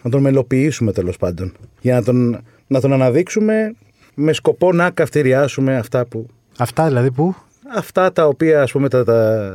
να 0.02 0.10
τον 0.10 0.20
μελοποιήσουμε 0.20 0.92
τέλος 0.92 1.16
πάντων. 1.16 1.52
Για 1.80 1.94
να 1.94 2.02
τον, 2.02 2.40
να 2.66 2.80
τον 2.80 2.92
αναδείξουμε 2.92 3.74
με 4.14 4.32
σκοπό 4.32 4.72
να 4.72 4.90
καυτηριάσουμε 4.90 5.76
αυτά 5.76 6.06
που. 6.06 6.26
Αυτά 6.58 6.86
δηλαδή 6.86 7.10
που; 7.10 7.34
Αυτά 7.74 8.12
τα 8.12 8.26
οποία, 8.26 8.62
ας 8.62 8.72
πούμε, 8.72 8.88
τα, 8.88 9.04
τα, 9.04 9.52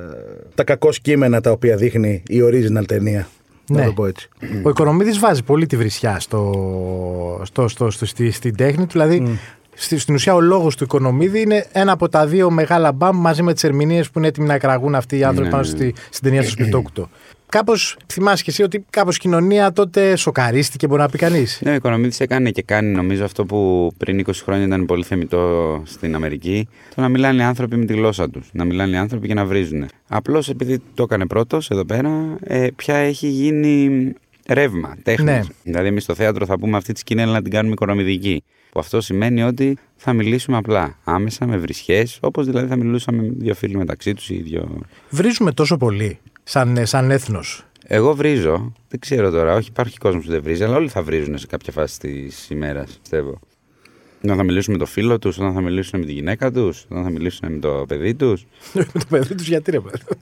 τα 0.55 0.63
κακό 0.63 0.89
κείμενα 1.01 1.41
τα 1.41 1.51
οποία 1.51 1.75
δείχνει 1.75 2.23
η 2.27 2.41
original 2.43 2.85
ταινία. 2.85 3.27
Ναι. 3.67 3.79
Να 3.79 3.85
το 3.85 3.93
πω 3.93 4.05
έτσι. 4.05 4.29
Ο 4.63 4.69
Οικονομίδης 4.69 5.19
βάζει 5.19 5.43
πολύ 5.43 5.65
τη 5.65 5.77
βρισιά 5.77 6.19
στο, 6.19 7.41
στο, 7.43 7.67
στο, 7.67 7.89
στο 7.89 8.05
στη, 8.05 8.31
στην 8.31 8.55
τέχνη 8.55 8.85
του. 8.85 8.91
Δηλαδή, 8.91 9.23
mm. 9.25 9.37
Στην 9.81 10.15
ουσία, 10.15 10.33
ο 10.33 10.41
λόγος 10.41 10.75
του 10.75 10.83
Οικονομίδη 10.83 11.41
είναι 11.41 11.65
ένα 11.71 11.91
από 11.91 12.09
τα 12.09 12.27
δύο 12.27 12.49
μεγάλα 12.49 12.91
μπαμ 12.91 13.17
μαζί 13.17 13.43
με 13.43 13.53
τις 13.53 13.63
ερμηνείες 13.63 14.09
που 14.09 14.19
είναι 14.19 14.27
έτοιμοι 14.27 14.47
να 14.47 14.53
εκραγούν 14.53 14.95
αυτοί 14.95 15.17
οι 15.17 15.23
άνθρωποι 15.23 15.45
ναι, 15.45 15.51
πάνω 15.51 15.63
ναι, 15.63 15.69
στη, 15.69 15.93
στην 16.09 16.23
ταινία 16.23 16.43
του 16.43 16.49
Σπιτόκουτο. 16.49 17.09
Κάπως 17.51 17.97
θυμάσαι 18.07 18.43
και 18.43 18.49
εσύ 18.49 18.63
ότι 18.63 18.85
κάπως 18.89 19.15
η 19.15 19.19
κοινωνία 19.19 19.71
τότε 19.71 20.15
σοκαρίστηκε, 20.15 20.87
μπορεί 20.87 21.01
να 21.01 21.09
πει 21.09 21.17
κανείς; 21.17 21.59
Ναι, 21.63 21.71
ο 21.71 21.73
οικονομίτη 21.73 22.17
έκανε 22.19 22.49
και 22.49 22.61
κάνει 22.61 22.95
νομίζω 22.95 23.23
αυτό 23.23 23.45
που 23.45 23.91
πριν 23.97 24.23
20 24.27 24.31
χρόνια 24.43 24.65
ήταν 24.65 24.85
πολύ 24.85 25.03
θεμητό 25.03 25.81
στην 25.85 26.15
Αμερική. 26.15 26.67
Το 26.95 27.01
να 27.01 27.09
μιλάνε 27.09 27.41
οι 27.41 27.45
άνθρωποι 27.45 27.75
με 27.77 27.85
τη 27.85 27.93
γλώσσα 27.93 28.29
τους. 28.29 28.49
Να 28.53 28.65
μιλάνε 28.65 28.95
οι 28.95 28.99
άνθρωποι 28.99 29.27
και 29.27 29.33
να 29.33 29.45
βρίζουν. 29.45 29.85
Απλώς 30.07 30.49
επειδή 30.49 30.81
το 30.93 31.03
έκανε 31.03 31.27
πρώτος 31.27 31.69
εδώ 31.69 31.85
πέρα, 31.85 32.37
ε, 32.43 32.67
πια 32.75 32.95
έχει 32.95 33.27
γίνει 33.27 34.13
ρεύμα, 34.47 34.95
τέχνης. 35.03 35.25
Ναι. 35.25 35.41
Δηλαδή, 35.63 35.87
εμείς 35.87 36.03
στο 36.03 36.15
θέατρο 36.15 36.45
θα 36.45 36.59
πούμε 36.59 36.77
αυτή 36.77 36.93
τη 36.93 36.99
σκηνή, 36.99 37.25
να 37.25 37.41
την 37.41 37.51
κάνουμε 37.51 37.73
οικονομική. 37.73 38.43
Που 38.71 38.79
αυτό 38.79 39.01
σημαίνει 39.01 39.43
ότι 39.43 39.77
θα 39.95 40.13
μιλήσουμε 40.13 40.57
απλά, 40.57 40.97
άμεσα, 41.03 41.47
με 41.47 41.57
βρισχές, 41.57 42.17
όπως 42.21 42.45
δηλαδή 42.45 42.67
θα 42.67 42.75
μιλούσαμε 42.75 43.33
δύο 43.37 43.53
φίλοι 43.53 43.77
μεταξύ 43.77 44.13
τους 44.13 44.29
ή 44.29 44.41
δύο. 44.41 44.79
Βρίζουμε 45.09 45.51
τόσο 45.51 45.77
πολύ 45.77 46.19
σαν, 46.43 46.77
ε, 46.77 46.85
σαν 46.85 47.11
έθνος. 47.11 47.65
Εγώ 47.87 48.15
βρίζω. 48.15 48.73
Δεν 48.89 48.99
ξέρω 48.99 49.31
τώρα. 49.31 49.55
Όχι, 49.55 49.67
υπάρχει 49.69 49.97
κόσμος 49.97 50.25
που 50.25 50.31
δεν 50.31 50.41
βρίζει, 50.43 50.63
αλλά 50.63 50.75
όλοι 50.75 50.89
θα 50.89 51.03
βρίζουν 51.03 51.37
σε 51.37 51.47
κάποια 51.47 51.73
φάση 51.73 51.99
της 51.99 52.49
ημέρας, 52.49 52.99
πιστεύω. 53.01 53.39
Όταν 54.23 54.37
θα 54.37 54.43
μιλήσουν 54.43 54.73
με 54.73 54.79
το 54.79 54.85
φίλο 54.85 55.19
τους, 55.19 55.37
όταν 55.37 55.53
θα 55.53 55.61
μιλήσουν 55.61 55.99
με 55.99 56.05
τη 56.05 56.11
γυναίκα 56.11 56.51
τους, 56.51 56.85
όταν 56.89 57.03
θα 57.03 57.09
μιλήσουν 57.09 57.51
με 57.51 57.59
το 57.59 57.85
παιδί 57.87 58.13
τους. 58.13 58.45
με 58.73 58.85
το 58.93 59.05
παιδί 59.09 59.35
τους, 59.35 59.47
γιατί 59.47 59.71
ρε 59.71 59.79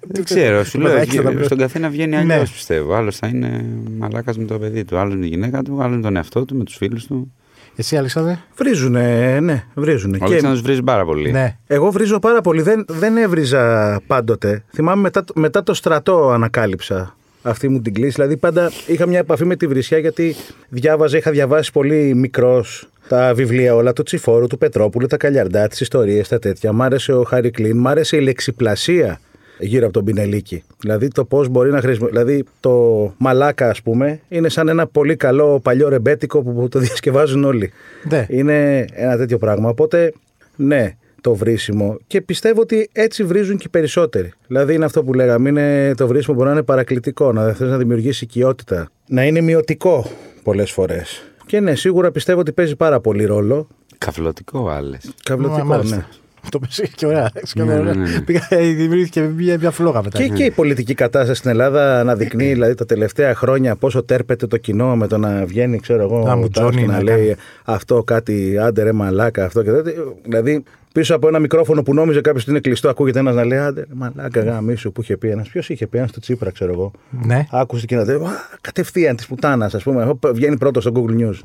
Δεν 0.08 0.24
ξέρω. 0.24 0.64
Σου 0.64 0.80
λέω, 0.80 1.44
στον 1.44 1.58
καθένα 1.58 1.90
βγαίνει 1.90 2.16
αλλιώς 2.16 2.38
ναι. 2.38 2.44
πιστεύω. 2.44 2.94
Άλλος 2.94 3.18
θα 3.18 3.28
είναι 3.28 3.66
μαλάκας 3.98 4.38
με 4.38 4.46
το 4.46 4.60
παιδί 4.60 4.86
του, 4.86 4.98
άλλο 4.98 5.14
με 5.14 5.22
τη 5.22 5.28
γυναίκα 5.28 5.62
του, 5.62 5.82
άλλο 5.82 5.96
με 5.96 6.02
τον 6.02 6.16
εαυτό 6.16 6.46
του, 6.46 6.56
με 6.56 6.64
τους 6.64 6.76
φίλους 6.76 7.06
του. 7.06 7.34
Εσύ, 7.80 7.98
Αλεξάνδρε; 7.98 8.38
Βρίζουνε, 8.56 9.40
ναι, 9.40 9.64
βρίζουνε. 9.74 10.18
Ο 10.22 10.26
Αλεξάνδρος 10.26 10.62
βρίζει 10.62 10.84
πάρα 10.84 11.06
πολύ. 11.06 11.32
Ναι. 11.32 11.58
Εγώ 11.68 11.92
βρίζω 11.92 12.20
πάρα 12.20 12.42
πολύ. 12.42 12.62
Δεν, 12.62 12.86
δεν 12.88 13.18
έβριζα 13.18 13.96
πάντοτε. 14.08 14.64
Θυμάμαι 14.74 15.02
μετά, 15.02 15.24
μετά 15.36 15.64
το 15.64 15.74
στρατό 15.74 16.30
ανακάλυψα 16.30 17.16
αυτή 17.42 17.68
μου 17.68 17.82
την 17.82 17.94
κλίση. 17.94 18.12
Δηλαδή 18.12 18.38
πάντα 18.38 18.72
είχα 18.88 19.06
μια 19.06 19.20
επαφή 19.20 19.46
με 19.46 19.56
τη 19.56 19.68
βρισιά 19.68 19.98
γιατί 19.98 20.36
διάβαζα, 20.70 21.18
είχα 21.18 21.32
διαβάσει 21.32 21.72
πολύ 21.72 22.16
μικρός 22.16 22.88
τα 23.08 23.34
βιβλία 23.34 23.76
όλα 23.76 23.94
του 23.94 24.04
Τσιφόρου, 24.04 24.48
του 24.48 24.58
Πετρόπουλου, 24.58 25.08
τα 25.08 25.18
Καλιαρντά, 25.18 25.68
τις 25.68 25.82
ιστορίες, 25.82 26.28
τα 26.28 26.40
τέτοια. 26.40 26.74
Μ' 26.74 26.82
άρεσε 26.82 27.14
ο 27.14 27.24
Χάρη 27.24 27.52
Κλίν, 27.52 27.78
μ' 27.78 27.88
άρεσε 27.88 28.18
η 28.18 28.22
λεξιπλασία 28.22 29.20
γύρω 29.60 29.84
από 29.86 29.94
τον 29.94 30.04
Πινελίκη. 30.04 30.64
Δηλαδή 30.80 31.08
το 31.08 31.26
πώς 31.26 31.48
μπορεί 31.48 31.72
να 31.72 31.82
χρησιμοποιήσει. 31.82 32.22
Δηλαδή 32.22 32.44
το 32.60 32.74
μαλάκα, 33.18 33.70
ας 33.70 33.82
πούμε, 33.82 34.20
είναι 34.30 34.50
σαν 34.50 34.68
ένα 34.68 34.88
πολύ 34.88 35.16
καλό 35.16 35.60
παλιό 35.60 35.90
ρεμπέτικο 35.90 36.42
που 36.42 36.68
το 36.68 36.80
διασκευάζουν 36.86 37.44
όλοι. 37.44 37.72
Ναι. 38.10 38.26
Είναι 38.30 38.86
ένα 38.92 39.18
τέτοιο 39.18 39.38
πράγμα. 39.38 39.70
Οπότε, 39.70 40.14
ναι, 40.56 40.96
το 41.22 41.36
βρίσιμο. 41.36 41.98
Και 42.08 42.22
πιστεύω 42.22 42.62
ότι 42.62 42.90
έτσι 42.92 43.24
βρίζουν 43.24 43.58
και 43.58 43.64
οι 43.66 43.70
περισσότεροι. 43.70 44.34
Δηλαδή 44.48 44.74
είναι 44.74 44.86
αυτό 44.86 45.04
που 45.04 45.14
λέγαμε. 45.14 45.50
Είναι, 45.50 45.94
το 45.96 46.08
βρίσιμο 46.08 46.36
μπορεί 46.36 46.48
να 46.48 46.54
είναι 46.54 46.64
παρακλητικό, 46.64 47.32
να 47.32 47.54
θες 47.54 47.70
να 47.70 47.78
δημιουργήσει 47.78 48.24
οικειότητα. 48.24 48.90
Να 49.08 49.26
είναι 49.26 49.42
μειωτικό 49.42 50.06
πολλές 50.44 50.72
φορές. 50.72 51.24
Και 51.46 51.60
ναι, 51.60 51.76
σίγουρα 51.76 52.12
πιστεύω 52.12 52.40
ότι 52.40 52.52
παίζει 52.52 52.76
πάρα 52.76 53.00
πολύ 53.00 53.26
ρόλο. 53.26 53.68
Καυλωτικό, 53.98 54.70
άλλες. 54.70 55.14
Καυλωτικό, 55.24 55.84
ναι. 55.84 56.06
Το 56.50 56.60
πέσει 56.60 56.92
και 56.96 57.06
ωραία. 57.06 57.32
Ναι, 57.56 57.64
ναι, 57.64 57.94
ναι. 57.94 58.22
Πήγα, 58.22 58.48
δημιουργήθηκε 58.52 59.22
μια, 59.22 59.58
μια 59.60 59.72
φλόγα 59.72 60.04
μετά. 60.04 60.18
Και, 60.18 60.28
και 60.28 60.44
η 60.44 60.52
πολιτική 60.52 60.94
κατάσταση 60.94 61.40
στην 61.40 61.50
Ελλάδα 61.52 62.00
αναδεικνύει 62.00 62.54
δηλαδή, 62.54 62.76
τα 62.76 62.86
τελευταία 62.86 63.36
χρόνια 63.36 63.76
πόσο 63.76 64.04
τέρπεται 64.04 64.48
το 64.48 64.58
κοινό 64.58 64.96
με 64.96 65.08
το 65.08 65.18
να 65.18 65.46
βγαίνει, 65.46 65.80
ξέρω 65.80 66.02
εγώ, 66.02 66.50
να, 66.52 66.70
και 66.70 66.86
να 66.86 67.04
λέει 67.04 67.36
αυτό 67.64 68.04
κάτι, 68.04 68.58
άντε 68.58 68.84
ρε 68.84 68.92
μαλάκα, 68.92 69.46
αυτό 69.46 69.64
και 69.64 69.72
τέτοιο. 69.72 70.18
Δηλαδή 70.24 70.64
πίσω 70.94 71.16
από 71.16 71.28
ένα 71.28 71.40
μικρόφωνο 71.40 71.84
που 71.84 71.94
νόμιζε 71.94 72.22
κάποιος 72.22 72.42
ότι 72.44 72.52
είναι 72.52 72.60
κλειστό, 72.60 72.90
ακούγεται 72.90 73.20
ένας 73.20 73.36
να 73.36 73.46
λέει 73.46 73.60
Άντε, 73.60 73.86
μαλάκα, 73.94 74.42
γάμισου 74.42 74.92
που 74.92 75.02
είχε 75.02 75.18
πει 75.18 75.30
ένας. 75.30 75.50
Ποιος 75.50 75.70
είχε 75.70 75.88
πει 75.88 75.98
ένας 75.98 76.10
στο 76.10 76.20
Τσίπρα, 76.20 76.52
ξέρω 76.52 76.72
εγώ. 76.72 76.92
Ναι. 77.26 77.46
Άκουσε 77.52 77.86
και 77.86 77.96
να 77.96 78.04
λέει 78.04 78.18
Κατευθείαν 78.62 79.16
της 79.16 79.28
πουτάνας, 79.28 79.74
ας 79.74 79.84
πούμε. 79.84 80.14
Βγαίνει 80.34 80.58
πρώτος 80.58 80.84
στο 80.84 80.92
Google 80.96 81.22
News. 81.22 81.40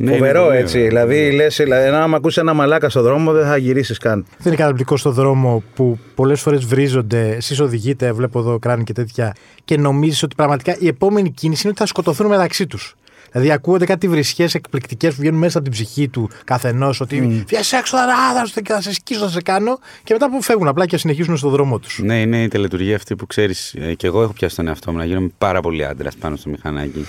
Ναι, 0.00 0.12
Φοβερό 0.12 0.50
έτσι. 0.50 0.78
Δηλαδή, 0.80 1.30
λες, 1.30 1.56
δηλαδή, 1.56 1.88
αν 1.88 2.14
ακούσεις 2.14 2.38
ένα 2.38 2.54
μαλάκα 2.54 2.88
στο 2.88 3.02
δρόμο, 3.02 3.32
δεν 3.32 3.46
θα 3.46 3.56
γυρίσεις 3.56 3.98
καν. 3.98 4.26
Δεν 4.38 4.46
είναι 4.46 4.56
καταπληκτικό 4.56 4.96
στο 4.96 5.10
δρόμο 5.10 5.62
που 5.74 5.98
πολλές 6.14 6.40
φορές 6.40 6.64
βρίζονται. 6.64 7.28
Εσείς 7.28 7.60
οδηγείτε, 7.60 8.12
βλέπω 8.12 8.38
εδώ 8.38 8.58
κράνη 8.58 8.84
και 8.84 8.92
τέτοια, 8.92 9.34
και 9.64 9.76
νομίζεις 9.76 10.22
ότι 10.22 10.34
πραγματικά 10.34 10.76
η 10.78 10.86
επόμενη 10.86 11.30
κίνηση 11.30 11.60
είναι 11.62 11.70
ότι 11.70 11.80
θα 11.80 11.86
σκοτωθούν 11.86 12.26
μεταξύ 12.26 12.66
τους. 12.66 12.94
Δηλαδή, 13.32 13.52
ακούγονται 13.52 13.84
κάτι 13.84 14.08
βρισχές 14.08 14.54
εκπληκτικές 14.54 15.14
που 15.14 15.20
βγαίνουν 15.20 15.38
μέσα 15.38 15.58
από 15.58 15.68
την 15.68 15.76
ψυχή 15.76 16.08
του 16.08 16.30
καθενός. 16.44 17.00
Ότι 17.00 17.44
mm. 17.48 17.56
έξω, 17.78 17.96
θα, 17.96 18.06
θα 18.64 18.80
σε 18.80 18.92
σκίσω, 18.92 19.20
θα 19.20 19.28
σε 19.28 19.42
κάνω. 19.42 19.78
Και 20.04 20.12
μετά 20.12 20.30
που 20.30 20.42
φεύγουν 20.42 20.68
απλά 20.68 20.86
και 20.86 20.96
συνεχίζουν 20.96 21.36
στον 21.36 21.50
δρόμο 21.50 21.78
τους. 21.78 22.00
Ναι, 22.02 22.20
είναι 22.20 22.42
η 22.42 22.48
τελετουργία 22.48 22.96
αυτή 22.96 23.16
που 23.16 23.26
ξέρεις. 23.26 23.74
Ε, 23.74 23.94
και 23.94 24.06
εγώ 24.06 24.22
έχω 24.22 24.32
πιάσει 24.32 24.56
τον 24.56 24.68
εαυτό 24.68 24.92
μου 24.92 24.98
να 24.98 25.04
γίνομαι 25.04 25.28
πάρα 25.38 25.60
πολύ 25.60 25.84
άντρας 25.84 26.16
πάνω 26.16 26.36
στο 26.36 26.50
μηχανάκι. 26.50 27.06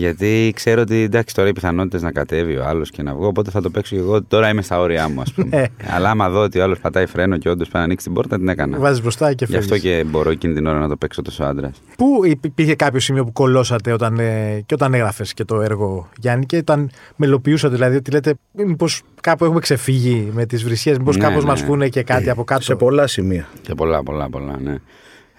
Γιατί 0.00 0.52
ξέρω 0.54 0.80
ότι 0.80 1.02
εντάξει 1.02 1.34
τώρα 1.34 1.48
οι 1.48 1.52
πιθανότητες 1.52 2.02
να 2.02 2.12
κατέβει 2.12 2.56
ο 2.56 2.64
άλλος 2.64 2.90
και 2.90 3.02
να 3.02 3.14
βγω, 3.14 3.26
οπότε 3.26 3.50
θα 3.50 3.60
το 3.60 3.70
παίξω 3.70 3.94
και 3.94 4.00
εγώ. 4.00 4.22
Τώρα 4.22 4.48
είμαι 4.48 4.62
στα 4.62 4.80
όρια 4.80 5.08
μου, 5.08 5.20
ας 5.20 5.32
πούμε. 5.32 5.48
Ναι. 5.56 5.64
Αλλά 5.94 6.10
άμα 6.10 6.30
δω 6.30 6.40
ότι 6.40 6.58
ο 6.58 6.62
άλλος 6.62 6.78
πατάει 6.78 7.06
φρένο 7.06 7.36
και 7.36 7.48
όντως 7.48 7.62
πρέπει 7.68 7.76
να 7.78 7.82
ανοίξει 7.82 8.04
την 8.04 8.14
πόρτα, 8.14 8.36
την 8.36 8.48
έκανα. 8.48 8.78
Βάζεις 8.78 9.02
μπροστά 9.02 9.34
και 9.34 9.46
φεύγει. 9.46 9.66
Γι' 9.66 9.72
αυτό 9.72 9.88
και 9.88 10.04
μπορώ 10.04 10.30
εκείνη 10.30 10.54
την 10.54 10.66
ώρα 10.66 10.78
να 10.78 10.88
το 10.88 10.96
παίξω 10.96 11.22
τόσο 11.22 11.44
άντρας. 11.44 11.82
Πού 11.96 12.20
υπήρχε 12.42 12.74
κάποιο 12.74 13.00
σημείο 13.00 13.24
που 13.24 13.32
κολώσατε 13.32 13.92
όταν, 13.92 14.18
ε, 14.18 14.62
και 14.66 14.74
όταν 14.74 14.94
έγραφες 14.94 15.34
και 15.34 15.44
το 15.44 15.60
έργο, 15.60 16.08
Γιάννη, 16.18 16.46
και 16.46 16.56
όταν 16.56 16.90
μελοποιούσατε, 17.16 17.74
δηλαδή 17.74 17.96
ότι 17.96 18.10
λέτε, 18.10 18.34
μήπως 18.52 19.02
κάπου 19.20 19.44
έχουμε 19.44 19.60
ξεφύγει 19.60 20.30
με 20.32 20.46
τις 20.46 20.64
βρισιές, 20.64 20.98
μήπως 20.98 21.16
ναι, 21.16 21.24
κάπως 21.24 21.42
ναι. 21.42 21.50
μας 21.50 21.64
πούνε 21.64 21.88
και 21.88 22.02
κάτι 22.02 22.30
από 22.30 22.44
κάτω; 22.44 22.62
Σε 22.62 22.74
πολλά 22.74 23.06
σημεία. 23.06 23.48
Σε 23.62 23.74
πολλά, 23.74 24.02
πολλά, 24.02 24.30
πολλά, 24.30 24.58
ναι. 24.62 24.76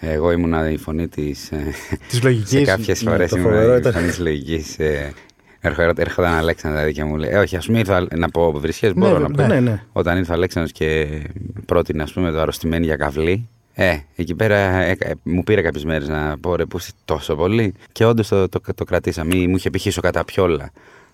Εγώ 0.04 0.32
ήμουνα 0.32 0.70
η 0.70 0.78
φωνή 0.78 1.08
της. 1.08 1.52
Της 2.10 2.24
λογικής. 2.24 2.50
Σε 2.50 2.62
κάποιες 2.62 3.00
φορές 3.00 3.32
ήμουνα 3.32 3.78
η 3.78 3.92
φωνή 3.92 4.08
της 4.08 4.20
λογικής. 4.20 4.78
Έρχονταν 5.62 6.34
Αλέξανδρο 6.34 6.80
δηλαδή 6.80 6.94
και 6.94 7.04
μου 7.04 7.16
λέει: 7.16 7.30
«Ε, 7.30 7.38
Όχι, 7.38 7.56
ας 7.56 7.66
πούμε 7.66 7.80
ήρθα 7.80 8.08
να 8.16 8.30
πω 8.30 8.52
βρισχέ. 8.52 8.88
Ναι, 8.88 8.94
μπορώ 8.94 9.20
να 9.20 9.30
πω. 9.30 9.48
Ναι, 9.48 9.60
ναι. 9.60 9.84
Όταν 9.92 10.18
ήρθε 10.18 10.32
ο 10.32 10.36
Αλέξανδρος 10.36 10.72
και 10.72 11.08
πρότεινε, 11.66 12.04
ας 12.04 12.14
πούμε, 12.14 12.32
το 12.32 12.40
αρρωστημένη 12.40 12.86
για 12.86 12.96
καυλή. 12.96 13.48
Ε, 13.74 13.98
εκεί 14.16 14.36
πέρα 14.36 14.56
ε, 14.56 14.96
ε, 15.00 15.12
μου 15.24 15.44
πήρε 15.44 15.62
κάποιες 15.62 15.86
μέρες 15.86 16.08
να 16.08 16.38
πω 16.42 16.56
ρε, 16.56 16.66
που 16.66 16.80
τόσο 17.06 17.36
πολύ. 17.36 17.74
Και 17.92 18.06
όντως 18.06 18.28
το, 18.28 18.50
το, 18.50 18.62
το, 18.76 18.84
κρατήσαμε. 18.84 19.36
Μου 19.36 19.56
είχε 19.56 19.70
πηχήσει 19.70 20.02
κατά 20.02 20.26
πιόλα. 20.26 20.72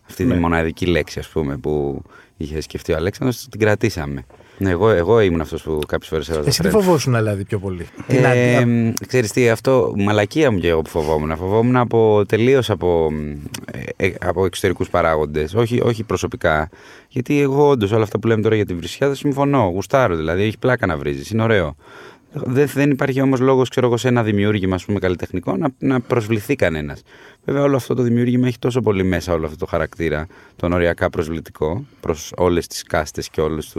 Αυτή 0.10 0.24
ναι. 0.24 0.30
είναι 0.30 0.38
η 0.38 0.42
μοναδική 0.42 0.86
λέξη, 0.86 1.20
ας 1.20 1.28
πούμε, 1.28 1.58
που 1.58 2.02
είχε 2.38 2.62
σκεφτεί 2.62 2.94
ο 2.94 2.96
Αλέξανδρος, 2.96 3.48
την 3.50 3.60
κρατήσαμε. 3.60 4.26
Ναι, 4.58 4.70
εγώ, 4.70 4.90
εγώ 4.90 5.20
ήμουν 5.20 5.42
αυτός 5.42 5.64
που 5.64 5.80
κάποιες 5.88 6.10
φορές 6.10 6.30
έβαζα. 6.30 6.48
Εσύ 6.48 6.62
τι 6.62 6.70
φοβόσουν 6.70 7.16
δηλαδή 7.16 7.44
πιο 7.44 7.60
πολύ; 7.60 7.88
Ε, 8.08 8.66
ξέρεις 9.08 9.32
τι, 9.32 9.50
αυτό 9.50 9.94
μαλακία 9.98 10.52
μου 10.52 10.60
και 10.60 10.68
εγώ 10.68 10.82
που 10.82 10.90
φοβόμουν. 10.90 11.38
Φοβόμουν 11.38 11.76
από 11.76 12.22
τελείως 12.28 12.70
από, 12.70 13.10
ε, 13.98 14.08
ε 14.08 14.14
από 14.22 14.46
εξωτερικούς 14.46 14.90
παράγοντες. 14.90 15.54
Όχι, 15.54 15.82
όχι 15.84 16.04
προσωπικά. 16.04 16.70
Γιατί 17.08 17.42
εγώ 17.42 17.68
όντως 17.68 17.92
όλα 17.92 18.04
αυτά 18.04 18.20
που 18.20 18.28
λέμε 18.28 18.42
τώρα 18.42 18.56
για 18.56 18.66
τη 18.66 18.74
βρισιά 18.74 19.08
δεν 19.08 19.16
συμφωνώ. 19.16 19.72
Γουστάρω 19.74 20.16
δηλαδή. 20.16 20.44
Έχει 20.44 20.58
πλάκα 20.58 20.86
να 20.86 20.98
βρίζεις. 20.98 21.30
Είναι 21.30 21.44
ωραίο. 21.44 21.76
Δεν, 22.34 22.68
δεν 22.68 22.92
υπάρχει 22.92 23.22
όμως 23.22 23.40
λόγος, 23.40 23.70
ξέρω 23.70 23.88
εγώ, 23.88 23.98
σε 23.98 24.08
ένα 24.08 24.24
δημιούργημα 24.24 24.76
ας 24.76 24.86
πούμε, 24.86 25.00
καλλιτεχνικό 25.00 25.58
να, 25.58 25.70
να 25.80 26.02
προσβληθεί 26.02 26.56
κανένας. 26.56 27.02
Βέβαια, 27.46 27.64
όλο 27.64 27.76
αυτό 27.76 27.94
το 27.94 28.02
δημιούργημα 28.02 28.48
έχει 28.48 28.60
τόσο 28.60 28.82
πολύ 28.82 29.04
μέσα 29.04 29.34
όλο 29.34 29.46
αυτό 29.46 29.58
το 29.58 29.66
χαρακτήρα, 29.66 30.28
τον 30.56 30.74
οριακά 30.74 31.10
προσβλητικό 31.10 31.86
προς 32.00 32.34
όλες 32.36 32.68
τις 32.68 32.84
κάστες 32.84 33.30
και 33.30 33.42
όλους 33.42 33.76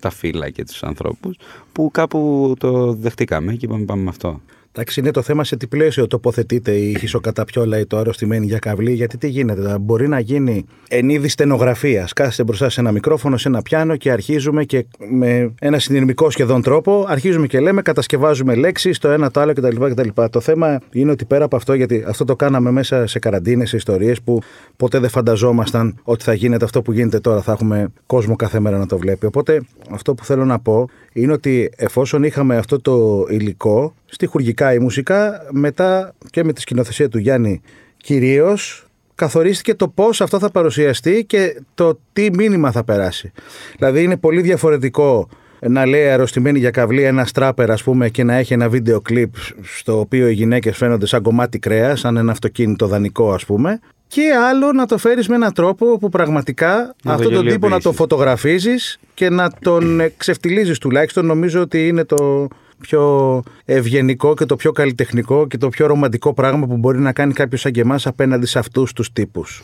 τα 0.00 0.10
φύλλα 0.10 0.50
και 0.50 0.64
τους 0.64 0.82
ανθρώπους, 0.82 1.36
που 1.72 1.90
κάπου 1.90 2.54
το 2.58 2.92
δεχτήκαμε 2.92 3.54
και 3.54 3.66
είπαμε 3.66 3.84
πάμε 3.84 4.02
με 4.02 4.08
αυτό. 4.08 4.40
Εντάξει, 4.72 5.00
είναι 5.00 5.10
το 5.10 5.22
θέμα 5.22 5.44
σε 5.44 5.56
τι 5.56 5.66
πλαίσιο 5.66 6.06
τοποθετείται 6.06 6.72
η 6.72 6.98
χισοκαταπιόλα 6.98 7.78
ή 7.78 7.86
το 7.86 7.96
αρρωστημένη 7.96 8.46
για 8.46 8.58
καυλή, 8.58 8.92
γιατί 8.92 9.18
τι 9.18 9.28
γίνεται. 9.28 9.60
Δηλαδή, 9.60 9.78
μπορεί 9.78 10.08
να 10.08 10.20
γίνει 10.20 10.64
εν 10.88 11.08
είδη 11.08 11.28
στενογραφίας. 11.28 12.12
Κάθεστε 12.12 12.44
μπροστά 12.44 12.68
σε 12.68 12.80
ένα 12.80 12.92
μικρόφωνο, 12.92 13.36
σε 13.36 13.48
ένα 13.48 13.62
πιάνο 13.62 13.96
και 13.96 14.10
αρχίζουμε 14.10 14.64
και 14.64 14.86
με 15.10 15.54
ένα 15.60 15.78
συνειρμικό 15.78 16.30
σχεδόν 16.30 16.62
τρόπο 16.62 17.04
αρχίζουμε 17.08 17.46
και 17.46 17.60
λέμε, 17.60 17.82
κατασκευάζουμε 17.82 18.54
λέξεις, 18.54 18.98
το 18.98 19.08
ένα 19.08 19.30
το 19.30 19.40
άλλο 19.40 19.52
κτλ. 19.52 19.76
κτλ. 19.76 20.08
Το 20.30 20.40
θέμα 20.40 20.80
είναι 20.92 21.10
ότι 21.10 21.24
πέρα 21.24 21.44
από 21.44 21.56
αυτό, 21.56 21.74
γιατί 21.74 22.04
αυτό 22.06 22.24
το 22.24 22.36
κάναμε 22.36 22.70
μέσα 22.70 23.06
σε 23.06 23.18
καραντίνες, 23.18 23.68
σε 23.68 23.76
ιστορίες 23.76 24.22
που 24.22 24.38
ποτέ 24.76 24.98
δεν 24.98 25.10
φανταζόμασταν 25.10 25.98
ότι 26.02 26.24
θα 26.24 26.34
γίνεται 26.34 26.64
αυτό 26.64 26.82
που 26.82 26.92
γίνεται 26.92 27.20
τώρα. 27.20 27.42
Θα 27.42 27.52
έχουμε 27.52 27.92
κόσμο 28.06 28.36
κάθε 28.36 28.60
μέρα 28.60 28.78
να 28.78 28.86
το 28.86 28.98
βλέπει. 28.98 29.26
Οπότε 29.26 29.62
αυτό 29.90 30.14
που 30.14 30.24
θέλω 30.24 30.44
να 30.44 30.58
πω 30.58 30.88
είναι 31.12 31.32
ότι 31.32 31.70
εφόσον 31.76 32.22
είχαμε 32.22 32.56
αυτό 32.56 32.80
το 32.80 33.26
υλικό, 33.30 33.94
στοιχουργικά 34.10 34.74
ή 34.74 34.78
μουσικά, 34.78 35.46
μετά 35.50 36.14
και 36.30 36.44
με 36.44 36.52
τη 36.52 36.60
σκηνοθεσία 36.60 37.08
του 37.08 37.18
Γιάννη 37.18 37.60
κυρίως, 37.96 38.84
καθορίστηκε 39.14 39.74
το 39.74 39.88
πώς 39.88 40.20
αυτό 40.20 40.38
θα 40.38 40.50
παρουσιαστεί 40.50 41.24
και 41.24 41.62
το 41.74 41.98
τι 42.12 42.30
μήνυμα 42.32 42.70
θα 42.70 42.84
περάσει. 42.84 43.32
Δηλαδή 43.78 44.02
είναι 44.02 44.16
πολύ 44.16 44.40
διαφορετικό 44.40 45.28
να 45.68 45.86
λέει 45.86 46.08
αρρωστημένη 46.08 46.58
για 46.58 46.70
καυλή 46.70 47.02
ένα 47.02 47.24
στράπερ 47.24 47.70
ας 47.70 47.82
πούμε 47.82 48.08
και 48.08 48.24
να 48.24 48.34
έχει 48.34 48.52
ένα 48.52 48.68
βίντεο 48.68 49.00
κλιπ 49.00 49.34
στο 49.78 49.98
οποίο 50.00 50.28
οι 50.28 50.32
γυναίκες 50.32 50.76
φαίνονται 50.76 51.06
σαν 51.06 51.22
κομμάτι 51.22 51.58
κρέας, 51.58 52.00
σαν 52.00 52.16
ένα 52.16 52.32
αυτοκίνητο 52.32 52.86
δανεικό 52.86 53.32
ας 53.32 53.44
πούμε 53.44 53.80
και 54.06 54.22
άλλο 54.50 54.72
να 54.72 54.86
το 54.86 54.98
φέρεις 54.98 55.28
με 55.28 55.34
έναν 55.34 55.52
τρόπο 55.52 55.98
που 55.98 56.08
πραγματικά 56.08 56.94
να 57.04 57.12
αυτόν 57.12 57.32
τον 57.32 57.46
τύπο 57.46 57.68
να 57.68 57.80
το 57.80 57.92
φωτογραφίζεις 57.92 58.98
και 59.14 59.30
να 59.30 59.50
τον 59.60 60.00
ξεφτιλίζεις 60.16 60.78
τουλάχιστον 60.78 61.26
νομίζω 61.26 61.60
ότι 61.60 61.88
είναι 61.88 62.04
το, 62.04 62.48
πιο 62.80 63.42
ευγενικό 63.64 64.34
και 64.34 64.44
το 64.44 64.56
πιο 64.56 64.72
καλλιτεχνικό 64.72 65.46
και 65.46 65.58
το 65.58 65.68
πιο 65.68 65.86
ρομαντικό 65.86 66.34
πράγμα 66.34 66.66
που 66.66 66.76
μπορεί 66.76 66.98
να 66.98 67.12
κάνει 67.12 67.32
κάποιος 67.32 67.60
σαν 67.60 67.72
και 67.72 67.80
εμάς 67.80 68.06
απέναντι 68.06 68.46
σε 68.46 68.58
αυτούς 68.58 68.92
τους 68.92 69.12
τύπους. 69.12 69.62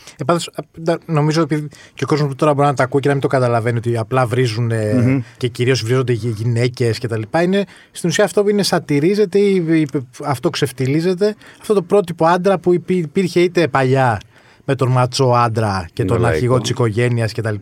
Ε, 0.87 0.95
νομίζω 1.07 1.43
ότι 1.43 1.69
και 1.95 2.05
ο 2.05 2.07
κόσμος 2.07 2.29
που 2.29 2.35
τώρα 2.35 2.55
μπορεί 2.55 2.67
να 2.67 2.75
τα 2.75 2.83
ακούει 2.83 3.01
και 3.01 3.09
να 3.09 3.15
μην 3.15 3.23
το 3.23 3.29
καταλαβαίνει 3.29 3.79
ότι 3.79 3.97
απλά 3.97 4.27
βρίζουν 4.27 4.71
mm-hmm. 4.73 5.21
και 5.37 5.49
κυρίως 5.49 5.83
βρίζονται 5.83 6.13
γυναίκες 6.13 6.99
κτλ. 6.99 7.23
Είναι 7.43 7.65
στην 7.91 8.09
ουσία 8.09 8.25
αυτό 8.25 8.43
που 8.43 8.49
είναι 8.49 8.63
σατυρίζεται 8.63 9.39
ή 9.39 9.87
αυτό 10.25 10.51
ξεφτιλίζεται. 10.51 11.35
Αυτό 11.61 11.75
το 11.75 11.83
πρότυπο 11.83 12.25
άντρα 12.25 12.59
που 12.59 12.75
υπήρχε 12.87 13.41
είτε 13.41 13.69
παλιά 13.69 14.21
με 14.67 14.75
τον 14.75 14.89
ματσό 14.89 15.25
άντρα 15.25 15.89
και 15.93 16.05
τον 16.05 16.25
αρχηγό 16.25 16.61
της 16.61 16.71
οικογένειας 16.71 17.33
κτλ. 17.33 17.55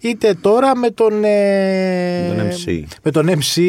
Είτε 0.00 0.34
τώρα 0.40 0.76
με 0.76 0.90
τον, 0.90 1.24
ε, 1.24 2.34
τον 2.36 2.46
MC. 2.48 2.82
Με 3.02 3.10
τον 3.10 3.28
MC 3.28 3.60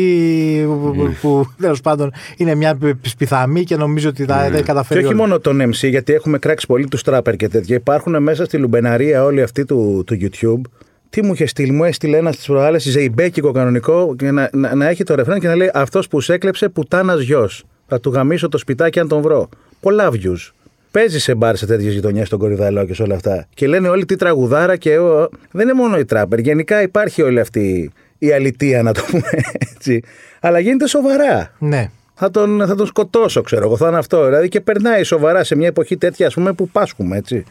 που, 1.22 1.38
ναι. 1.38 1.46
τέλος 1.60 1.82
πάντων 1.82 2.13
είναι 2.38 2.55
μια 2.55 2.77
πιθαμή 3.17 3.63
και 3.63 3.75
νομίζω 3.75 4.10
ότι 4.10 4.25
θα 4.25 4.50
ναι. 4.50 4.62
καταφέρει. 4.62 5.00
Και 5.00 5.05
όχι 5.05 5.15
μόνο 5.15 5.39
τον 5.39 5.62
MC, 5.62 5.89
γιατί 5.89 6.13
έχουμε 6.13 6.38
κράξει 6.38 6.65
πολύ 6.65 6.88
τους 6.88 7.01
τράπερ 7.01 7.36
και 7.36 7.48
τέτοια. 7.48 7.75
Υπάρχουν 7.75 8.24
μέσα 8.24 8.46
στη 8.46 8.58
λουμπεναρία 8.58 9.24
όλοι 9.24 9.41
αυτοί 9.41 9.65
του, 9.65 10.03
του 10.05 10.17
YouTube. 10.22 10.62
Τι 11.10 11.24
μου 11.24 11.34
είχε 11.34 11.46
στείλει, 11.46 11.72
μου 11.72 11.84
έστειλε 11.84 12.17
ένας 12.17 12.36
στι 12.36 12.44
προάλλες 12.48 12.84
ζεϊμπέκικο 12.84 13.51
κανονικό 13.51 14.15
και 14.15 14.32
να, 14.32 14.50
να, 14.53 14.75
να, 14.75 14.88
έχει 14.88 15.03
το 15.03 15.15
ρεφρέν 15.15 15.39
και 15.39 15.48
να 15.48 15.55
λέει 15.55 15.72
Αυτός 15.74 16.08
που 16.08 16.22
σε 16.22 16.34
έκλεψε 16.34 16.70
πουτάνας 16.70 17.22
γιος. 17.22 17.63
Θα 17.88 18.00
του 18.00 18.10
γαμίσω 18.10 18.50
το 18.50 18.58
σπιτάκι 18.58 19.00
αν 19.00 19.08
τον 19.08 19.22
βρω. 19.22 19.50
Πολλά 19.79 20.10
views 20.12 20.51
παίζει 20.96 21.20
σε 21.20 21.36
μπαρ 21.36 21.56
σε 21.56 21.66
τέτοιες 21.66 21.94
γειτονιές 21.94 22.28
στον 22.28 22.40
Κορυδαλό 22.40 22.86
και 22.86 22.94
σε 22.94 23.04
όλα 23.04 23.16
αυτά. 23.16 23.46
Και 23.54 23.68
λένε 23.68 23.88
όλοι 23.88 24.06
τι 24.06 24.16
τραγουδάρα 24.16 24.75
και 24.75 24.98
ο... 24.98 25.30
δεν 25.52 25.68
είναι 25.68 25.74
μόνο 25.74 25.98
η 25.98 26.06
τράπερ. 26.06 26.40
Γενικά 26.40 26.82
υπάρχει 26.82 27.22
όλη 27.22 27.40
αυτή 27.40 27.92
η 28.18 28.32
αλητία, 28.32 28.84
να 28.84 28.94
το 28.94 29.02
πούμε 29.10 29.30
έτσι. 29.75 30.02
Αλλά 30.40 30.60
γίνεται 30.60 30.88
σοβαρά. 30.88 31.52
Ναι. 31.60 31.90
Θα 32.14 32.32
τον, 32.32 32.68
θα 32.68 32.75
τον 32.75 32.86
σκοτώσω, 32.86 33.42
ξέρω 33.42 33.66
εγώ. 33.66 33.78
Θα 33.78 33.88
είναι 33.88 33.98
αυτό. 33.98 34.25
Δηλαδή 34.25 34.48
και 34.48 34.62
περνάει 34.62 35.04
σοβαρά 35.04 35.44
σε 35.44 35.56
μια 35.56 35.68
εποχή 35.68 35.98
τέτοια, 35.98 36.28
ας 36.28 36.34
πούμε, 36.34 36.54
που 36.54 36.70
πάσχουμε, 36.70 37.18
έτσι. 37.18 37.44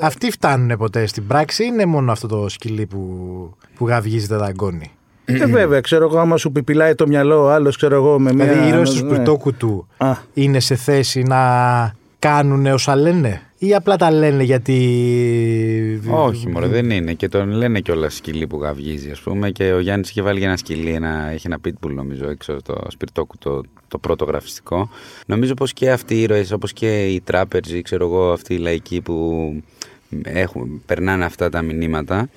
Αυτοί 0.00 0.30
φτάνουν 0.30 0.76
ποτέ 0.78 1.06
στην 1.06 1.26
πράξη, 1.26 1.64
είναι 1.64 1.86
μόνο 1.86 2.12
αυτό 2.12 2.26
το 2.26 2.48
σκυλί 2.48 2.86
που, 2.86 3.00
που 3.74 3.86
γαυγίζεται 3.86 4.36
δαγκώνει. 4.36 4.90
Ε, 5.24 5.46
βέβαια, 5.46 5.80
ξέρω 5.80 6.04
εγώ, 6.04 6.18
άμα 6.18 6.36
σου 6.36 6.52
πιπιλάει 6.52 6.94
το 6.94 7.06
μυαλό, 7.06 7.48
άλλος 7.48 7.76
ξέρω 7.76 7.94
εγώ 7.94 8.18
με 8.18 8.32
μια. 8.32 8.44
Δηλαδή, 8.44 8.66
οι 8.66 8.68
ήρωες 8.68 8.90
του 8.90 8.96
σπιρτόκου 8.96 9.54
του 9.54 9.88
είναι 10.34 10.60
σε 10.60 10.74
θέση 10.74 11.22
να 11.22 11.40
κάνουν 12.28 12.66
όσα 12.66 12.96
λένε 12.96 13.42
ή 13.58 13.74
απλά 13.74 13.96
τα 13.96 14.10
λένε 14.10 14.42
γιατί... 14.42 16.00
Όχι 16.10 16.48
μωρέ 16.48 16.66
δεν 16.66 16.90
είναι 16.90 17.12
και 17.12 17.28
τον 17.28 17.48
λένε 17.50 17.80
κιόλας 17.80 18.14
σκυλί 18.14 18.46
που 18.46 18.60
γαυγίζει 18.60 19.10
ας 19.10 19.20
πούμε 19.20 19.50
και 19.50 19.72
ο 19.72 19.80
Γιάννης 19.80 20.10
είχε 20.10 20.22
βάλει 20.22 20.42
ένα 20.42 20.56
σκυλί, 20.56 20.90
ένα, 20.90 21.28
έχει 21.30 21.46
ένα 21.46 21.58
pitbull 21.64 21.90
νομίζω 21.90 22.28
έξω 22.28 22.56
το 22.64 22.86
σπιρτόκου 22.88 23.38
το, 23.38 23.60
το 23.88 23.98
πρώτο 23.98 24.24
γραφιστικό. 24.24 24.90
Νομίζω 25.26 25.54
πως 25.54 25.72
και 25.72 25.90
αυτοί 25.90 26.14
οι 26.14 26.20
ήρωες 26.22 26.50
όπως 26.52 26.72
και 26.72 27.06
οι 27.06 27.20
τράπερζοι 27.20 27.82
ξέρω 27.82 28.04
εγώ 28.06 28.32
αυτοί 28.32 28.54
οι 28.54 28.58
λαϊκοί 28.58 29.00
που 29.00 29.48
έχουν, 30.22 30.82
περνάνε 30.86 31.24
αυτά 31.24 31.48
τα 31.48 31.62
μηνύματα 31.62 32.28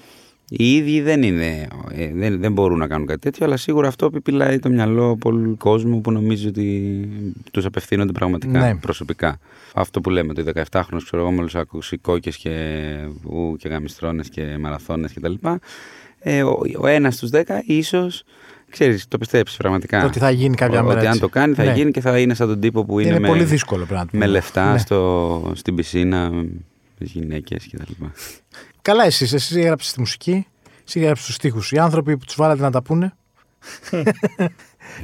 οι 0.50 0.76
ίδιοι 0.76 1.02
δεν 1.02 1.24
είναι, 1.24 1.68
ε, 1.92 2.12
δεν, 2.14 2.40
δεν 2.40 2.52
μπορούν 2.52 2.78
να 2.78 2.88
κάνουν 2.88 3.08
κάτι 3.08 3.20
τέτοιο, 3.20 3.46
αλλά 3.46 3.58
σίγουρα 3.58 3.88
αυτό 3.88 4.06
επιπυλάει 4.06 4.60
το 4.60 4.70
μυαλό 4.70 5.16
πολλού 5.16 5.58
κόσμου 5.58 6.02
που 6.02 6.12
νομίζει 6.12 6.48
ότι 6.48 7.10
τους 7.52 7.66
απευθύνονται 7.66 8.12
πραγματικά 8.12 8.60
ναι. 8.60 8.76
προσωπικά. 8.76 9.40
Αυτό 9.74 10.02
που 10.02 10.10
λέμε, 10.10 10.34
ότι 10.38 10.52
17χρονο 10.72 11.00
ξέρω 11.04 11.22
εγώ, 11.22 11.32
μόλις 11.32 11.56
ακούσει 11.56 11.98
κόκκες 11.98 12.38
και, 12.38 12.86
ου, 13.24 13.56
και 13.58 13.70
γαμιστρώνες 13.70 14.30
και 14.30 14.58
μαραθώνες 14.60 15.14
κτλ. 15.14 15.34
Ε, 16.20 16.44
ο, 16.44 16.60
ο 16.78 16.88
ένας 16.88 17.16
στους 17.16 17.30
δέκα 17.30 17.64
ίσως 17.66 18.24
ξέρεις, 18.70 19.08
το 19.08 19.18
πιστέψεις 19.18 19.58
πραγματικά. 19.58 20.06
Ότι 20.06 20.20
θα 20.20 20.30
γίνει 20.30 20.56
κάποια 20.56 20.84
μέρα. 20.84 21.00
Ότι 21.00 21.08
αν 21.08 21.20
το 21.20 21.30
κάνει 21.30 21.54
θα 21.54 21.64
ναι. 21.64 21.74
γίνει 21.74 21.92
και 21.92 22.02
θα 22.02 22.20
είναι 22.20 22.34
σαν 22.34 22.48
τον 22.48 22.60
τύπο 22.60 22.86
που 22.86 23.00
είναι, 23.00 23.10
είναι 23.10 23.20
με, 23.20 23.28
πολύ 23.28 23.44
δύσκολο, 23.44 23.88
με 24.12 24.26
λεφτά 24.26 24.72
ναι. 24.72 24.78
στο, 24.78 25.52
στην 25.56 25.76
πισίνα, 25.76 26.30
με 26.30 26.46
γυναίκες 27.00 27.68
κτλ. 27.72 28.06
Καλά, 28.88 29.04
εσεί. 29.06 29.30
Εσεί 29.36 29.60
έγραψες 29.60 29.94
τη 29.94 30.00
μουσική, 30.00 30.48
εσύ 30.88 31.00
έγραψες 31.00 31.26
τους 31.26 31.36
στίχους. 31.36 31.72
Οι 31.72 31.78
άνθρωποι 31.78 32.18
που 32.18 32.26
τους 32.26 32.36
βάλατε 32.36 32.62
να 32.62 32.72
τα 32.72 32.82
πούνε. 32.82 33.14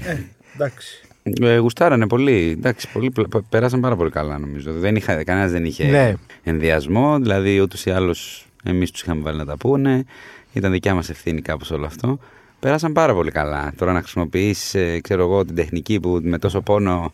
ε, 0.06 0.18
εντάξει. 0.56 1.08
Ε, 1.24 1.58
γουστάρανε 1.58 2.08
πολύ. 2.08 2.56
Εντάξει, 2.58 2.92
πολύ. 2.94 3.12
Περάσαν 3.50 3.80
πάρα 3.80 3.96
πολύ 3.96 4.10
καλά 4.10 4.38
νομίζω. 4.38 4.74
Δεν 4.74 4.96
είχα, 4.96 5.24
κανένας 5.24 5.52
δεν 5.52 5.66
είχε 5.66 5.86
ναι. 5.86 6.14
ενδιασμό. 6.44 7.18
Δηλαδή 7.20 7.60
ούτως 7.60 7.86
ή 7.86 7.92
άλλως 7.92 8.48
εμείς 8.64 8.92
τους 8.92 9.02
είχαμε 9.02 9.22
βάλει 9.22 9.38
να 9.38 9.46
τα 9.46 9.58
πούνε. 9.58 10.06
Ήταν 10.54 10.72
δικιά 10.72 10.94
μας 10.94 11.10
ευθύνη 11.10 11.42
κάπως 11.42 11.72
όλο 11.72 11.86
αυτό. 11.86 12.20
Περάσαν 12.60 12.94
πάρα 12.94 13.14
πολύ 13.14 13.32
καλά. 13.32 13.74
Τώρα 13.78 13.94
να 13.94 14.00
χρησιμοποιήσεις, 14.00 14.76
ε, 14.76 15.00
ξέρω 15.02 15.24
εγώ, 15.24 15.46
την 15.46 15.56
τεχνική 15.56 16.00
που 16.00 16.20
με 16.24 16.38
τόσο 16.38 16.62
πόνο 16.62 17.12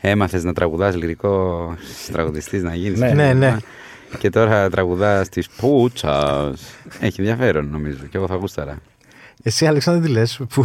έμαθες 0.00 0.44
να 0.44 0.52
τραγουδάς 0.52 0.96
λυρικό 0.96 1.74
τραγουδιστής 2.12 2.62
να 2.62 2.74
γίνεις. 2.74 2.98
Ναι, 2.98 3.12
ναι, 3.12 3.32
ναι. 3.32 3.56
Και 4.18 4.30
τώρα 4.30 4.70
τραγουδά 4.70 5.26
τη 5.28 5.42
Πούτσας. 5.56 6.60
Έχει 7.00 7.20
ενδιαφέρον 7.20 7.68
νομίζω 7.70 7.98
και 8.10 8.16
εγώ 8.16 8.26
θα 8.26 8.34
γούσταρα. 8.34 8.78
Εσύ, 9.42 9.66
Αλεξάνδρου, 9.66 10.02
τι 10.04 10.10
λες, 10.10 10.40
που 10.54 10.64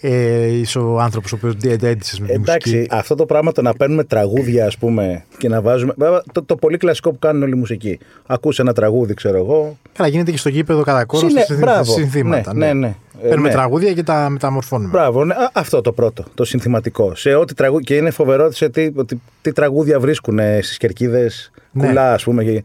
ε, 0.00 0.46
είσαι 0.46 0.78
ο 0.78 1.00
άνθρωπος 1.00 1.32
ο 1.32 1.36
οποίος 1.36 1.54
έντυσε 1.82 2.20
με 2.20 2.26
τη 2.26 2.32
Εντάξει, 2.32 2.74
μουσική. 2.76 2.94
αυτό 2.94 3.14
το 3.14 3.26
πράγμα 3.26 3.52
το 3.52 3.62
να 3.62 3.72
παίρνουμε 3.74 4.04
τραγούδια, 4.04 4.66
ας 4.66 4.76
πούμε, 4.78 5.24
και 5.38 5.48
να 5.48 5.60
βάζουμε. 5.60 5.92
Βέβαια, 5.96 6.22
το, 6.32 6.42
το 6.42 6.56
πολύ 6.56 6.76
κλασικό 6.76 7.10
που 7.12 7.18
κάνουν 7.18 7.42
όλοι 7.42 7.52
οι 7.52 7.58
μουσικοί. 7.58 7.98
Ακούσε 8.26 8.62
ένα 8.62 8.72
τραγούδι, 8.72 9.14
ξέρω 9.14 9.36
εγώ. 9.36 9.78
Καλά, 9.92 10.08
γίνεται 10.08 10.30
και 10.30 10.36
στο 10.36 10.48
γήπεδο 10.48 10.82
κατά 10.82 11.04
κόρος 11.04 11.26
Συνε- 11.30 11.44
στα 11.44 11.54
συνθή- 11.54 11.70
μπράβο. 11.70 11.92
συνθήματα. 11.92 12.54
Ναι, 12.54 12.66
ναι, 12.66 12.72
ναι. 12.72 12.94
Ε, 13.22 13.28
Παίρνουμε 13.28 13.48
ναι. 13.48 13.54
τραγούδια 13.54 13.92
και 13.92 14.02
τα 14.02 14.28
μεταμορφώνουμε. 14.30 14.90
Μπράβο, 14.90 15.24
ναι. 15.24 15.34
Α, 15.34 15.50
αυτό 15.52 15.80
το 15.80 15.92
πρώτο, 15.92 16.24
το 16.34 16.44
συνθηματικό. 16.44 17.14
Σε 17.14 17.34
ό,τι 17.34 17.54
τραγούδι. 17.54 17.84
Και 17.84 17.96
είναι 17.96 18.10
φοβερό 18.10 18.50
σε 18.52 18.68
τι, 18.68 18.90
ότι, 18.94 19.20
τι 19.42 19.52
τραγούδια 19.52 20.00
βρίσκουν 20.00 20.38
στις 20.38 20.76
κερκίδες, 20.76 21.50
Ναι. 21.76 21.86
κουλά, 21.86 22.12
ας 22.12 22.24
πούμε. 22.24 22.44
Και... 22.44 22.62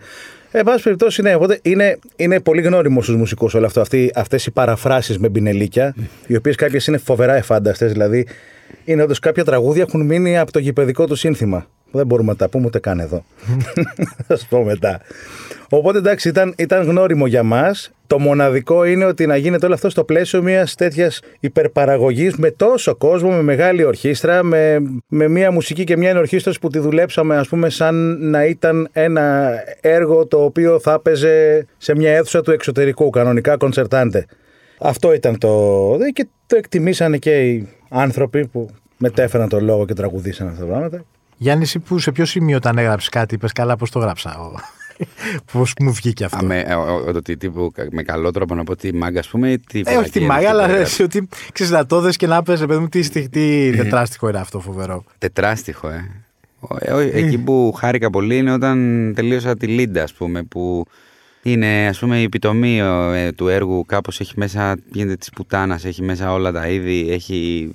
Ε, 0.51 0.57
εν 0.57 0.63
πάση 0.63 0.83
περιπτώσει, 0.83 1.21
ναι, 1.21 1.35
οπότε 1.35 1.59
είναι, 1.61 1.99
είναι 2.15 2.39
πολύ 2.39 2.61
γνώριμος 2.61 3.03
στους 3.03 3.15
μουσικούς 3.15 3.53
όλο 3.53 3.65
αυτό. 3.65 3.83
Αυτές 4.15 4.45
οι 4.45 4.51
παραφράσεις 4.51 5.17
με 5.17 5.29
μπινελίκια, 5.29 5.95
οι 6.27 6.35
οποίες 6.35 6.55
κάποιες 6.55 6.87
είναι 6.87 6.97
φοβερά 6.97 7.35
εφάνταστες. 7.35 7.91
Δηλαδή, 7.91 8.27
είναι 8.85 9.01
όντως 9.01 9.19
κάποια 9.19 9.43
τραγούδια 9.43 9.81
έχουν 9.87 10.05
μείνει 10.05 10.37
από 10.37 10.51
το 10.51 10.59
γηπαιδικό 10.59 11.07
του 11.07 11.15
σύνθημα. 11.15 11.67
Δεν 11.91 12.05
μπορούμε 12.05 12.31
να 12.31 12.37
τα 12.37 12.49
πούμε 12.49 12.65
ούτε 12.65 12.79
καν 12.79 12.99
εδώ. 12.99 13.23
Θα 14.27 14.37
σου 14.37 14.47
πω 14.49 14.63
μετά. 14.63 14.99
Οπότε 15.73 15.97
εντάξει, 15.97 16.29
ήταν, 16.29 16.53
ήταν 16.57 16.83
γνώριμο 16.83 17.27
για 17.27 17.43
μας. 17.43 17.91
Το 18.07 18.19
μοναδικό 18.19 18.85
είναι 18.85 19.05
ότι 19.05 19.25
να 19.25 19.35
γίνεται 19.35 19.65
όλο 19.65 19.73
αυτό 19.73 19.89
στο 19.89 20.03
πλαίσιο 20.03 20.41
μιας 20.41 20.75
τέτοιας 20.75 21.19
υπερπαραγωγής 21.39 22.35
με 22.35 22.51
τόσο 22.51 22.95
κόσμο, 22.95 23.29
με 23.29 23.41
μεγάλη 23.41 23.83
ορχήστρα, 23.83 24.43
με, 24.43 24.79
με 25.07 25.27
μια 25.27 25.51
μουσική 25.51 25.83
και 25.83 25.97
μια 25.97 26.09
ενορχήστρωση 26.09 26.59
που 26.59 26.69
τη 26.69 26.79
δουλέψαμε, 26.79 27.37
ας 27.37 27.47
πούμε, 27.47 27.69
σαν 27.69 28.17
να 28.29 28.45
ήταν 28.45 28.89
ένα 28.91 29.53
έργο 29.81 30.27
το 30.27 30.43
οποίο 30.43 30.79
θα 30.79 30.93
έπαιζε 30.93 31.65
σε 31.77 31.95
μια 31.95 32.11
αίθουσα 32.11 32.41
του 32.41 32.51
εξωτερικού, 32.51 33.09
κανονικά 33.09 33.57
κονσερτάντε. 33.57 34.25
Αυτό 34.79 35.13
ήταν 35.13 35.37
το. 35.37 35.97
και 36.13 36.27
το 36.47 36.55
εκτιμήσανε 36.55 37.17
και 37.17 37.39
οι 37.39 37.67
άνθρωποι 37.89 38.47
που 38.47 38.69
μετέφεραν 38.97 39.49
τον 39.49 39.63
λόγο 39.63 39.85
και 39.85 39.93
τραγουδήσαν 39.93 40.47
αυτά 40.47 40.59
τα 40.59 40.65
πράγματα. 40.65 41.03
Γιάννη, 41.37 41.63
εσύ 41.63 41.79
που 41.79 41.99
σε 41.99 42.11
ποιο 42.11 42.25
σημείο 42.25 42.57
όταν 42.57 42.77
έγραψες 42.77 43.09
κάτι, 43.09 43.35
είπες 43.35 43.51
καλά, 43.51 43.75
πώς 43.75 43.91
το 43.91 43.99
γράψα. 43.99 44.35
Πώς 45.51 45.73
μου 45.79 45.91
βγήκε 45.91 46.25
αυτό. 46.25 46.37
Α, 46.37 46.43
με, 46.43 46.59
ε, 46.59 46.73
ο- 46.73 46.81
ο- 46.81 47.11
ότι 47.15 47.37
τύπου, 47.37 47.71
με 47.91 48.03
καλό 48.03 48.31
τρόπο 48.31 48.55
να 48.55 48.63
πω 48.63 48.75
τι 48.75 48.93
μάγκα, 48.93 49.19
ας 49.19 49.27
πούμε, 49.27 49.51
ή 49.51 49.59
τι. 49.59 49.81
Ε, 49.85 49.95
όχι 49.95 50.09
τη 50.09 50.19
βλακία, 50.19 50.27
μάγα, 50.27 50.39
τι 50.41 50.47
αλλά 50.47 50.65
πέρα. 50.65 50.77
εσύ 50.79 51.03
ότι 51.03 51.27
ξέρεις 51.53 51.71
να 51.71 51.85
το 51.85 51.99
δες 51.99 52.15
και 52.17 52.27
να 52.27 52.43
πες, 52.43 52.59
παιδί 52.65 52.79
μου, 52.79 52.87
τι, 52.89 53.09
τι, 53.09 53.29
τι 53.29 53.71
τετράστιχο 53.75 54.29
είναι 54.29 54.39
αυτό 54.39 54.59
φοβερό. 54.59 55.03
Τετράστιχο, 55.17 55.87
ε. 55.89 56.09
Ο- 56.59 56.75
ε, 56.79 56.91
ο- 56.93 56.99
Εκεί 56.99 57.37
που 57.37 57.73
χάρηκα 57.77 58.09
πολύ 58.09 58.37
είναι 58.37 58.51
όταν 58.53 59.11
τελείωσα 59.15 59.57
τη 59.57 59.67
Λίντα, 59.67 60.03
ας 60.03 60.13
πούμε, 60.13 60.43
που 60.43 60.85
είναι 61.43 61.87
ας 61.87 61.99
πούμε 61.99 62.19
η 62.19 62.23
επιτομή 62.23 62.81
ο, 62.81 63.11
ε, 63.11 63.31
του 63.31 63.47
έργου 63.47 63.85
κάπως 63.85 64.19
έχει 64.19 64.33
μέσα, 64.35 64.75
γίνεται 64.91 65.15
της 65.15 65.29
πουτάνας, 65.29 65.85
έχει 65.85 66.01
μέσα 66.03 66.33
όλα 66.33 66.51
τα 66.51 66.67
είδη, 66.67 67.07
έχει... 67.11 67.71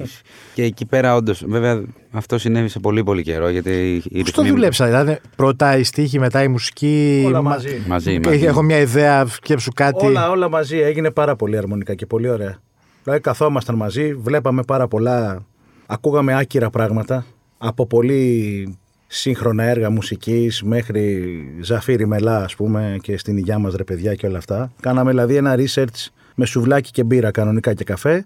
και 0.54 0.62
εκεί 0.62 0.86
πέρα 0.86 1.14
όντως, 1.14 1.44
βέβαια 1.46 1.82
αυτό 2.10 2.38
συνέβη 2.38 2.68
σε 2.68 2.78
πολύ 2.78 3.04
πολύ 3.04 3.22
καιρό 3.22 3.48
γιατί 3.48 4.02
οι 4.10 4.20
Πώς 4.20 4.30
το 4.32 4.40
ρυθμοί- 4.42 4.48
δουλέψα, 4.58 4.86
δηλαδή 4.86 5.18
πρώτα 5.36 5.76
η 5.78 5.82
στίχη, 5.84 6.18
μετά 6.18 6.42
η 6.42 6.48
μουσική. 6.48 7.22
Όλα 7.26 7.42
μα- 7.42 7.50
μαζί. 7.50 7.82
Μαζί, 7.86 8.20
Και 8.20 8.28
μαζί. 8.28 8.44
Έχω 8.44 8.62
μια 8.62 8.78
ιδέα, 8.78 9.26
σκέψου 9.26 9.70
κάτι. 9.74 10.06
Όλα, 10.06 10.30
όλα 10.30 10.48
μαζί 10.48 10.78
έγινε 10.78 11.10
πάρα 11.10 11.36
πολύ 11.36 11.56
αρμονικά 11.56 11.94
και 11.94 12.06
πολύ 12.06 12.28
ωραία. 12.28 12.58
Δηλαδή 13.02 13.20
καθόμασταν 13.22 13.74
μαζί, 13.76 14.14
βλέπαμε 14.14 14.62
πάρα 14.62 14.88
πολλά, 14.88 15.46
ακούγαμε 15.86 16.38
άκυρα 16.38 16.70
πράγματα 16.70 17.26
από 17.58 17.86
πολύ 17.86 18.78
σύγχρονα 19.06 19.62
έργα 19.62 19.90
μουσικής 19.90 20.62
μέχρι 20.62 21.34
Ζαφύρι 21.60 22.06
Μελά 22.06 22.44
ας 22.44 22.56
πούμε 22.56 22.96
και 23.02 23.18
στην 23.18 23.36
υγειά 23.36 23.58
μας 23.58 23.74
ρε 23.74 23.84
παιδιά 23.84 24.14
και 24.14 24.26
όλα 24.26 24.38
αυτά. 24.38 24.72
Κάναμε 24.80 25.10
δηλαδή 25.10 25.36
ένα 25.36 25.54
research 25.56 26.06
με 26.34 26.46
σουβλάκι 26.46 26.90
και 26.90 27.04
μπύρα 27.04 27.30
κανονικά 27.30 27.74
και 27.74 27.84
καφέ. 27.84 28.24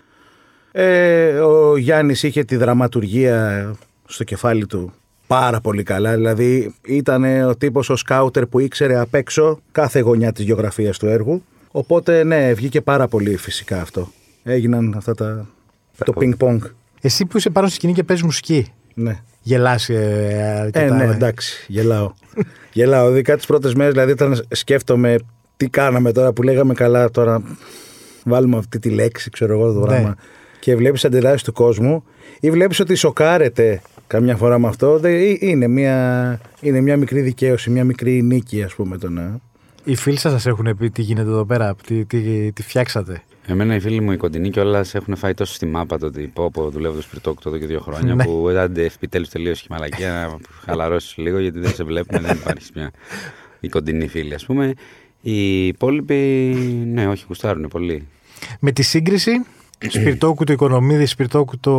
Ε, 0.73 1.39
ο 1.39 1.77
Γιάννης 1.77 2.23
είχε 2.23 2.45
τη 2.45 2.57
δραματουργία 2.57 3.75
στο 4.05 4.25
κεφάλι 4.25 4.67
του 4.67 4.93
πάρα 5.27 5.61
πολύ 5.61 5.83
καλά. 5.83 6.15
Δηλαδή 6.15 6.75
ήταν 6.87 7.25
ο 7.49 7.57
τύπος 7.57 7.91
ο 7.91 7.97
σκάουτερ 7.97 8.47
που 8.47 8.59
ήξερε 8.59 8.99
απ' 8.99 9.15
έξω 9.15 9.61
κάθε 9.73 10.01
γωνιά 10.01 10.33
της 10.33 10.45
γεωγραφίας 10.45 10.99
του 10.99 11.07
έργου. 11.07 11.43
Οπότε 11.71 12.25
ναι, 12.25 12.53
βγήκε 12.53 12.81
πάρα 12.81 13.09
πολύ 13.09 13.37
φυσικά 13.37 13.81
αυτό. 13.81 14.13
Έγιναν 14.43 14.95
αυτά 14.97 15.15
τα... 15.15 15.47
το 16.05 16.13
πινκ 16.13 16.37
πονγκ. 16.37 16.61
Εσύ 17.01 17.27
που 17.27 17.37
είσαι 17.37 17.51
πάνω 17.51 17.67
στη 17.67 17.77
σκηνή 17.77 17.93
και 17.93 18.03
παίζει 18.03 18.25
μουσική. 18.25 18.73
Ναι. 18.95 19.19
Γελάσει 19.43 19.95
ε, 19.95 20.43
αρκετά. 20.43 20.81
Ε, 20.81 20.91
ναι, 20.91 21.05
ε. 21.05 21.11
εντάξει, 21.11 21.65
γελάω. 21.69 22.13
γελάω. 22.73 23.11
Ειδικά 23.11 23.37
τις 23.37 23.47
πρώτες 23.47 23.75
μέρες, 23.75 23.93
δηλαδή, 23.93 24.13
όταν 24.13 24.45
σκέφτομαι 24.51 25.17
τι 25.57 25.69
κάναμε 25.69 26.13
τώρα 26.13 26.33
που 26.33 26.43
λέγαμε 26.43 26.75
καλά, 26.75 27.11
τώρα 27.11 27.43
βάλουμε 28.25 28.57
αυτή 28.57 28.79
τη 28.79 28.91
λέξη, 28.91 29.31
ξέρω 29.31 29.53
εγώ 29.53 29.73
το 29.73 29.81
Ναι. 29.81 29.87
πράγμα. 29.87 30.17
Και 30.61 30.77
βλέπεις 30.77 31.05
αντιδράσεις 31.05 31.43
του 31.43 31.53
κόσμου 31.53 32.05
ή 32.41 32.51
βλέπεις 32.51 32.81
ότι 32.81 32.95
σοκάρεται 32.95 33.83
καμιά 34.07 34.37
φορά 34.37 34.59
με 34.59 34.69
αυτό. 34.69 34.99
δε- 34.99 35.11
ε, 35.31 35.37
είναι, 35.41 35.67
μια, 35.69 36.41
είναι 36.61 36.81
μια 36.81 36.97
μικρή 36.97 37.21
δικαίωση, 37.21 37.71
μια 37.71 37.85
μικρή 37.85 38.23
νίκη, 38.23 38.63
ας 38.63 38.75
πούμε. 38.75 38.99
Το 38.99 39.11
να... 39.11 39.39
Οι 39.85 39.95
φίλοι 39.97 40.19
σας 40.19 40.33
σας 40.33 40.47
έχουν 40.47 40.77
πει 40.79 40.91
τι 40.91 41.03
γίνεται 41.03 41.29
εδώ 41.29 41.45
πέρα, 41.45 41.75
τι, 41.87 42.05
τι, 42.05 42.53
τι 42.53 42.63
φτιάξατε; 42.63 43.23
Εμένα 43.51 43.75
οι 43.75 43.81
φίλοι 43.81 44.01
μου 44.01 44.13
οι 44.13 44.17
κοντινοί 44.17 44.51
κιόλας 44.51 44.95
έχουν 44.95 45.17
φάει 45.17 45.35
τόσο 45.35 45.55
στη 45.55 45.67
μάπα 45.67 45.99
το 45.99 46.07
ότι 46.07 46.31
πω 46.35 46.51
πω 46.51 46.71
δουλεύω 46.71 46.95
το 46.95 47.03
σπιρτόκ 47.03 47.39
εδώ 47.47 47.59
και 47.59 47.67
δύο 47.67 47.81
χρόνια 47.81 48.15
Ναι. 48.15 48.25
που 48.25 48.49
άντε 48.59 48.85
επιτέλου 48.85 49.25
τελείωσε 49.33 49.63
η 49.65 49.73
μαλακία 49.73 50.13
να 50.13 50.39
χαλαρώσεις 50.67 51.17
λίγο 51.17 51.39
γιατί 51.39 51.59
δεν 51.59 51.75
σε 51.75 51.85
βλέπουν, 51.85 52.21
δεν 52.21 52.37
υπάρχει 52.37 52.71
μια 52.75 52.91
η 53.61 53.69
κοντινή 53.69 54.09
φίλη 54.09 54.35
ας 54.35 54.45
πούμε. 54.47 54.73
Οι 55.23 55.67
υπόλοιποι, 55.67 56.15
ναι, 56.93 57.09
όχι, 57.09 57.25
γουστάρουν 57.29 57.69
πολύ. 57.69 58.07
Με 58.61 58.73
τη 58.73 58.83
σύγκριση, 58.83 59.31
Σπιρτόκου 59.89 60.45
το 60.45 60.53
Οικονομίδη, 60.53 61.07
Σπιρτόκου 61.07 61.59
το 61.59 61.73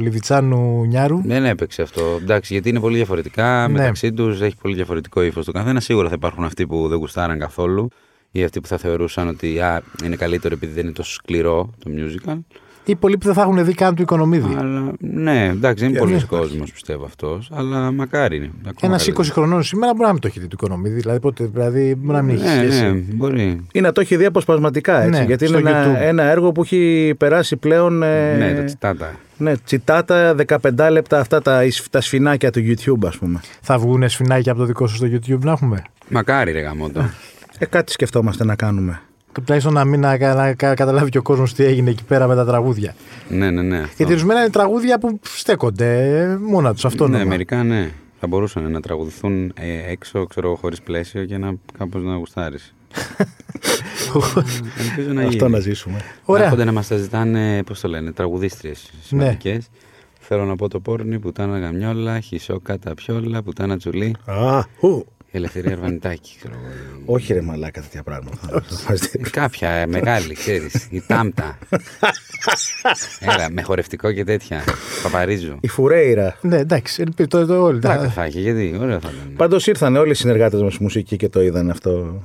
Λιβιτσάνου 0.00 0.84
Νιάρου. 0.84 1.20
Δεν 1.24 1.44
έπαιξε 1.44 1.82
αυτό. 1.82 2.18
Εντάξει, 2.22 2.52
γιατί 2.52 2.68
είναι 2.68 2.80
πολύ 2.80 2.96
διαφορετικά 2.96 3.66
Ναι. 3.66 3.72
μεταξύ 3.72 4.12
τους, 4.12 4.40
έχει 4.40 4.56
πολύ 4.62 4.74
διαφορετικό 4.74 5.22
ύφος 5.22 5.44
το 5.44 5.52
καθένα. 5.52 5.80
Σίγουρα 5.80 6.08
θα 6.08 6.14
υπάρχουν 6.14 6.44
αυτοί 6.44 6.66
που 6.66 6.88
δεν 6.88 6.98
γουστάραν 6.98 7.38
καθόλου 7.38 7.88
ή 8.36 8.44
αυτοί 8.44 8.60
που 8.60 8.66
θα 8.68 8.76
θεωρούσαν 8.78 9.28
ότι 9.28 9.60
α, 9.60 9.82
είναι 10.04 10.16
καλύτερο 10.16 10.54
επειδή 10.54 10.72
δεν 10.72 10.84
είναι 10.84 10.92
τόσο 10.92 11.12
σκληρό 11.12 11.70
το 11.84 11.90
musical. 11.96 12.38
Ή 12.86 12.94
πολλοί 12.96 13.18
που 13.18 13.24
δεν 13.24 13.34
θα 13.34 13.40
έχουν 13.42 13.64
δει 13.64 13.74
καν 13.74 13.94
του 13.94 14.02
Οικονομίδη. 14.02 14.54
Αλλά 14.58 14.92
ναι, 14.98 15.44
εντάξει, 15.48 15.78
δεν 15.84 15.88
είναι 15.88 15.98
Και 15.98 16.04
πολλοί 16.04 16.14
αυτό 16.16 16.36
κόσμος 16.36 16.72
πιστεύω 16.72 17.04
αυτός, 17.04 17.50
αλλά 17.54 17.92
μακάρι 17.92 18.36
είναι. 18.36 18.50
ακόμα 18.60 18.74
Ένας 18.92 19.02
20 19.02 19.04
καλύτερο. 19.12 19.32
χρονών 19.34 19.62
σήμερα 19.62 19.92
μπορεί 19.94 20.06
να 20.06 20.12
μην 20.12 20.20
το 20.20 20.26
έχει 20.26 20.40
δει 20.40 20.46
του 20.46 20.56
Οικονομίδη. 20.62 21.00
Δηλαδή, 21.00 21.20
πότε, 21.20 21.44
δηλαδή 21.52 21.94
μπορεί 21.98 22.16
να 22.16 22.22
μην 22.22 22.34
έχει 22.34 22.44
Ναι, 22.44 22.50
σχέση. 22.50 22.82
ναι, 22.82 22.90
μπορεί. 22.92 23.66
Ή 23.72 23.80
να 23.80 23.92
το 23.92 24.00
έχει 24.00 24.16
δει 24.16 24.24
αποσπασματικά, 24.24 25.02
έτσι. 25.02 25.20
Ναι, 25.20 25.26
γιατί 25.26 25.46
στο 25.46 25.58
είναι 25.58 25.70
ένα, 25.70 25.94
YouTube. 25.98 26.00
ένα 26.02 26.22
έργο 26.22 26.52
που 26.52 26.62
έχει 26.62 27.14
περάσει 27.18 27.56
πλέον. 27.56 28.02
ε, 28.02 28.36
Ναι, 28.36 28.54
το 28.54 28.64
τσιτάτα. 28.64 29.14
ναι, 29.36 29.56
τσιτάτα 29.56 30.34
15 30.46 30.88
λεπτά 30.90 31.20
αυτά 31.20 31.42
τα, 31.42 31.60
τα 31.90 32.00
σφινάκια 32.00 32.50
του 32.50 32.60
YouTube, 32.60 33.06
ας 33.06 33.16
πούμε. 33.16 33.40
Θα 33.60 33.78
βγουν 33.78 34.08
σφινάκια 34.08 34.52
από 34.52 34.60
το 34.60 34.66
δικό 34.66 34.86
σου 34.86 34.96
στο 34.96 35.06
YouTube 35.12 35.38
να 35.40 35.50
έχουμε; 35.52 35.82
Μακάρι, 36.08 36.52
ρε 36.52 36.60
γαμότο. 36.60 37.00
Ε, 37.58 37.66
κάτι 37.66 37.92
σκεφτόμαστε 37.92 38.44
να 38.44 38.54
κάνουμε. 38.56 39.00
Τουλάχιστον 39.44 39.72
να 39.74 39.84
μην 39.84 40.00
να, 40.00 40.34
να, 40.34 40.54
κα- 40.54 40.74
καταλάβει 40.74 41.10
και 41.10 41.18
ο 41.18 41.22
κόσμος 41.22 41.54
τι 41.54 41.64
έγινε 41.64 41.90
εκεί 41.90 42.04
πέρα 42.04 42.26
με 42.26 42.34
τα 42.34 42.44
τραγούδια. 42.44 42.94
ναι, 43.28 43.50
ναι, 43.50 43.62
ναι. 43.62 43.76
αυτό. 43.78 43.92
Γιατί 43.96 44.12
ορισμένα 44.12 44.40
είναι 44.40 44.50
τραγούδια 44.50 44.98
που 44.98 45.20
στέκονται 45.22 46.18
ε, 46.20 46.36
μόνα 46.36 46.72
τους. 46.74 46.84
Αυτό 46.84 47.08
Ναι, 47.08 47.24
μερικά 47.24 47.62
ναι. 47.62 47.90
Θα 48.20 48.26
μπορούσαν 48.26 48.70
να 48.70 48.80
τραγουδηθούν 48.80 49.52
ε, 49.54 49.90
έξω, 49.92 50.26
ξέρω 50.26 50.54
χωρίς 50.54 50.82
πλαίσιο 50.82 51.24
και 51.24 51.38
να 51.38 51.54
κάπως 51.78 52.02
να 52.02 52.14
γουστάρεις. 52.16 52.74
Ελπίζω 54.78 55.12
να 55.12 55.22
Αυτό 55.22 55.36
γίνει. 55.36 55.50
να 55.50 55.58
ζήσουμε. 55.60 56.00
Ωραία. 56.24 56.40
Να 56.40 56.44
έρχονται 56.48 56.64
να 56.64 56.72
μας 56.72 56.88
τα 56.88 56.96
ζητάνε, 56.96 57.62
πώς 57.62 57.80
το 57.80 57.88
λένε, 57.88 58.12
τραγουδίστριες 58.12 58.90
σημαντικές. 59.02 59.68
Θέλω 60.20 60.44
να 60.44 60.56
πω 60.56 60.68
το 60.68 60.80
πόρνη, 60.80 61.18
πουτάνα 61.18 61.58
γαμιόλα, 61.58 62.20
χισό 62.20 62.60
κατά 62.60 62.94
πιόλα, 62.94 63.42
πουτάνα 63.42 63.76
τσουλή. 63.76 64.14
Α, 64.24 64.58
ου. 64.80 65.06
Η 65.34 65.36
ελευθερία 65.36 65.72
Αρβανιτάκη, 65.72 66.34
ξέρω 66.38 66.54
εγώ. 66.54 67.02
Όχι 67.06 67.32
ρε 67.32 67.40
μαλάκα 67.40 67.80
τέτοια 67.80 68.02
πράγματα. 68.02 68.62
Ε, 69.12 69.28
Κάποια 69.30 69.70
ε, 69.70 69.86
μεγάλη, 69.86 70.34
ξέρεις. 70.34 70.86
Η 70.90 71.00
τάμπτα. 71.06 71.58
Έλα, 73.20 73.50
με 73.50 73.62
χορευτικό 73.62 74.12
και 74.12 74.24
τέτοια. 74.24 74.62
Παπαρίζου. 75.02 75.56
Η 75.60 75.68
Φουρέιρα. 75.68 76.36
Ναι, 76.40 76.56
εντάξει, 76.56 77.02
ελπίζω 77.02 77.28
το, 77.28 77.46
το, 77.46 77.62
όλοι. 77.62 77.80
Τράκα 77.80 78.02
τα- 78.02 78.08
θα 78.08 78.24
έχει, 78.24 78.40
γιατί 78.40 78.76
ωραία 78.80 79.00
θα 79.00 79.10
ήταν. 79.14 79.32
Πάντως 79.36 79.66
ήρθαν 79.66 79.96
όλοι 79.96 80.10
οι 80.10 80.14
συνεργάτες 80.14 80.62
μας 80.62 80.74
στη 80.74 80.82
μουσική 80.82 81.16
και 81.16 81.28
το 81.28 81.42
είδαν 81.42 81.70
αυτό. 81.70 82.22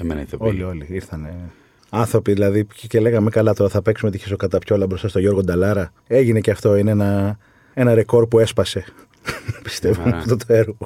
Εμένα 0.00 0.20
ηθοποιεί. 0.20 0.48
Όλοι, 0.50 0.62
όλοι 0.62 0.86
ήρθαν. 0.88 1.28
Άνθρωποι 1.90 2.32
δηλαδή 2.32 2.64
και- 2.74 2.86
και 2.86 3.00
λέγαμε 3.00 3.30
καλά 3.30 3.54
τώρα 3.54 3.70
θα 3.70 3.82
παίξουμε 3.82 4.10
τη 4.10 4.18
χισοκαταπιόλα 4.18 4.86
μπροστά 4.86 5.08
στο 5.08 5.18
Γιώργο 5.18 5.42
Νταλάρα. 5.42 5.92
Έγινε 6.06 6.40
και 6.40 6.50
αυτό. 6.50 6.76
Είναι 6.76 6.90
ένα, 6.90 7.38
ένα 7.74 7.94
ρεκόρ 7.94 8.26
που 8.26 8.38
έσπασε. 8.38 8.84
Πιστεύω 9.62 10.02
Χαρά. 10.02 10.16
αυτό 10.16 10.36
το 10.36 10.44
έργο. 10.48 10.76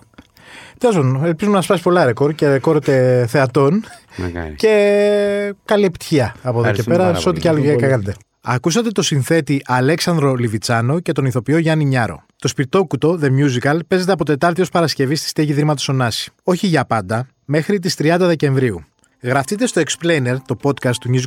Τέλος 0.78 0.96
πάντων, 0.96 1.24
ελπίζουμε 1.24 1.56
να 1.56 1.62
σπάσει 1.62 1.82
πολλά 1.82 2.04
ρεκόρ 2.04 2.32
και 2.34 2.48
ρεκόρ 2.48 2.78
τε- 2.78 3.28
θεατών 3.28 3.84
Μακάρι. 4.16 4.54
και 4.54 5.54
καλή 5.64 5.84
επιτυχία 5.84 6.24
από 6.42 6.48
εδώ 6.48 6.52
και 6.52 6.58
Ευχαριστούμε 6.58 6.96
πέρα 6.96 7.08
πάρα 7.08 7.18
σε 7.20 7.28
ό,τι 7.28 7.40
πολύ. 7.40 7.60
και 7.62 7.68
άλλο 7.68 7.74
Πολύ. 7.78 7.90
κάνετε. 7.90 8.14
Ακούσατε 8.44 8.88
το 8.90 9.02
συνθέτη 9.02 9.62
Αλέξανδρο 9.66 10.34
Λιβιτσάνο 10.34 11.00
και 11.00 11.12
τον 11.12 11.24
ηθοποιό 11.24 11.58
Γιάννη 11.58 11.84
Νιάρο. 11.84 12.22
Το 12.38 12.48
Σπιρτόκουτο 12.48 13.18
The 13.22 13.26
Musical 13.26 13.78
παίζεται 13.88 14.12
από 14.12 14.24
Τετάρτη 14.24 14.60
ως 14.60 14.68
Παρασκευή 14.70 15.14
στη 15.14 15.28
στέγη 15.28 15.52
Δήματος 15.52 15.88
Ωνάση. 15.88 16.30
Όχι 16.42 16.66
για 16.66 16.84
πάντα, 16.84 17.26
μέχρι 17.44 17.78
τις 17.78 17.94
30 17.94 18.16
Δεκεμβρίου. 18.26 18.82
Γραφτείτε 19.20 19.66
στο 19.66 19.82
Explainer, 19.82 20.36
το 20.46 20.56
podcast 20.62 20.94
του 21.00 21.10
News 21.14 21.22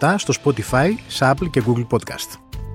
24 0.00 0.14
στο 0.18 0.34
Spotify, 0.44 0.88
σε 1.06 1.32
Apple 1.34 1.50
και 1.50 1.62
Google 1.66 1.86
Podcast. 1.90 2.65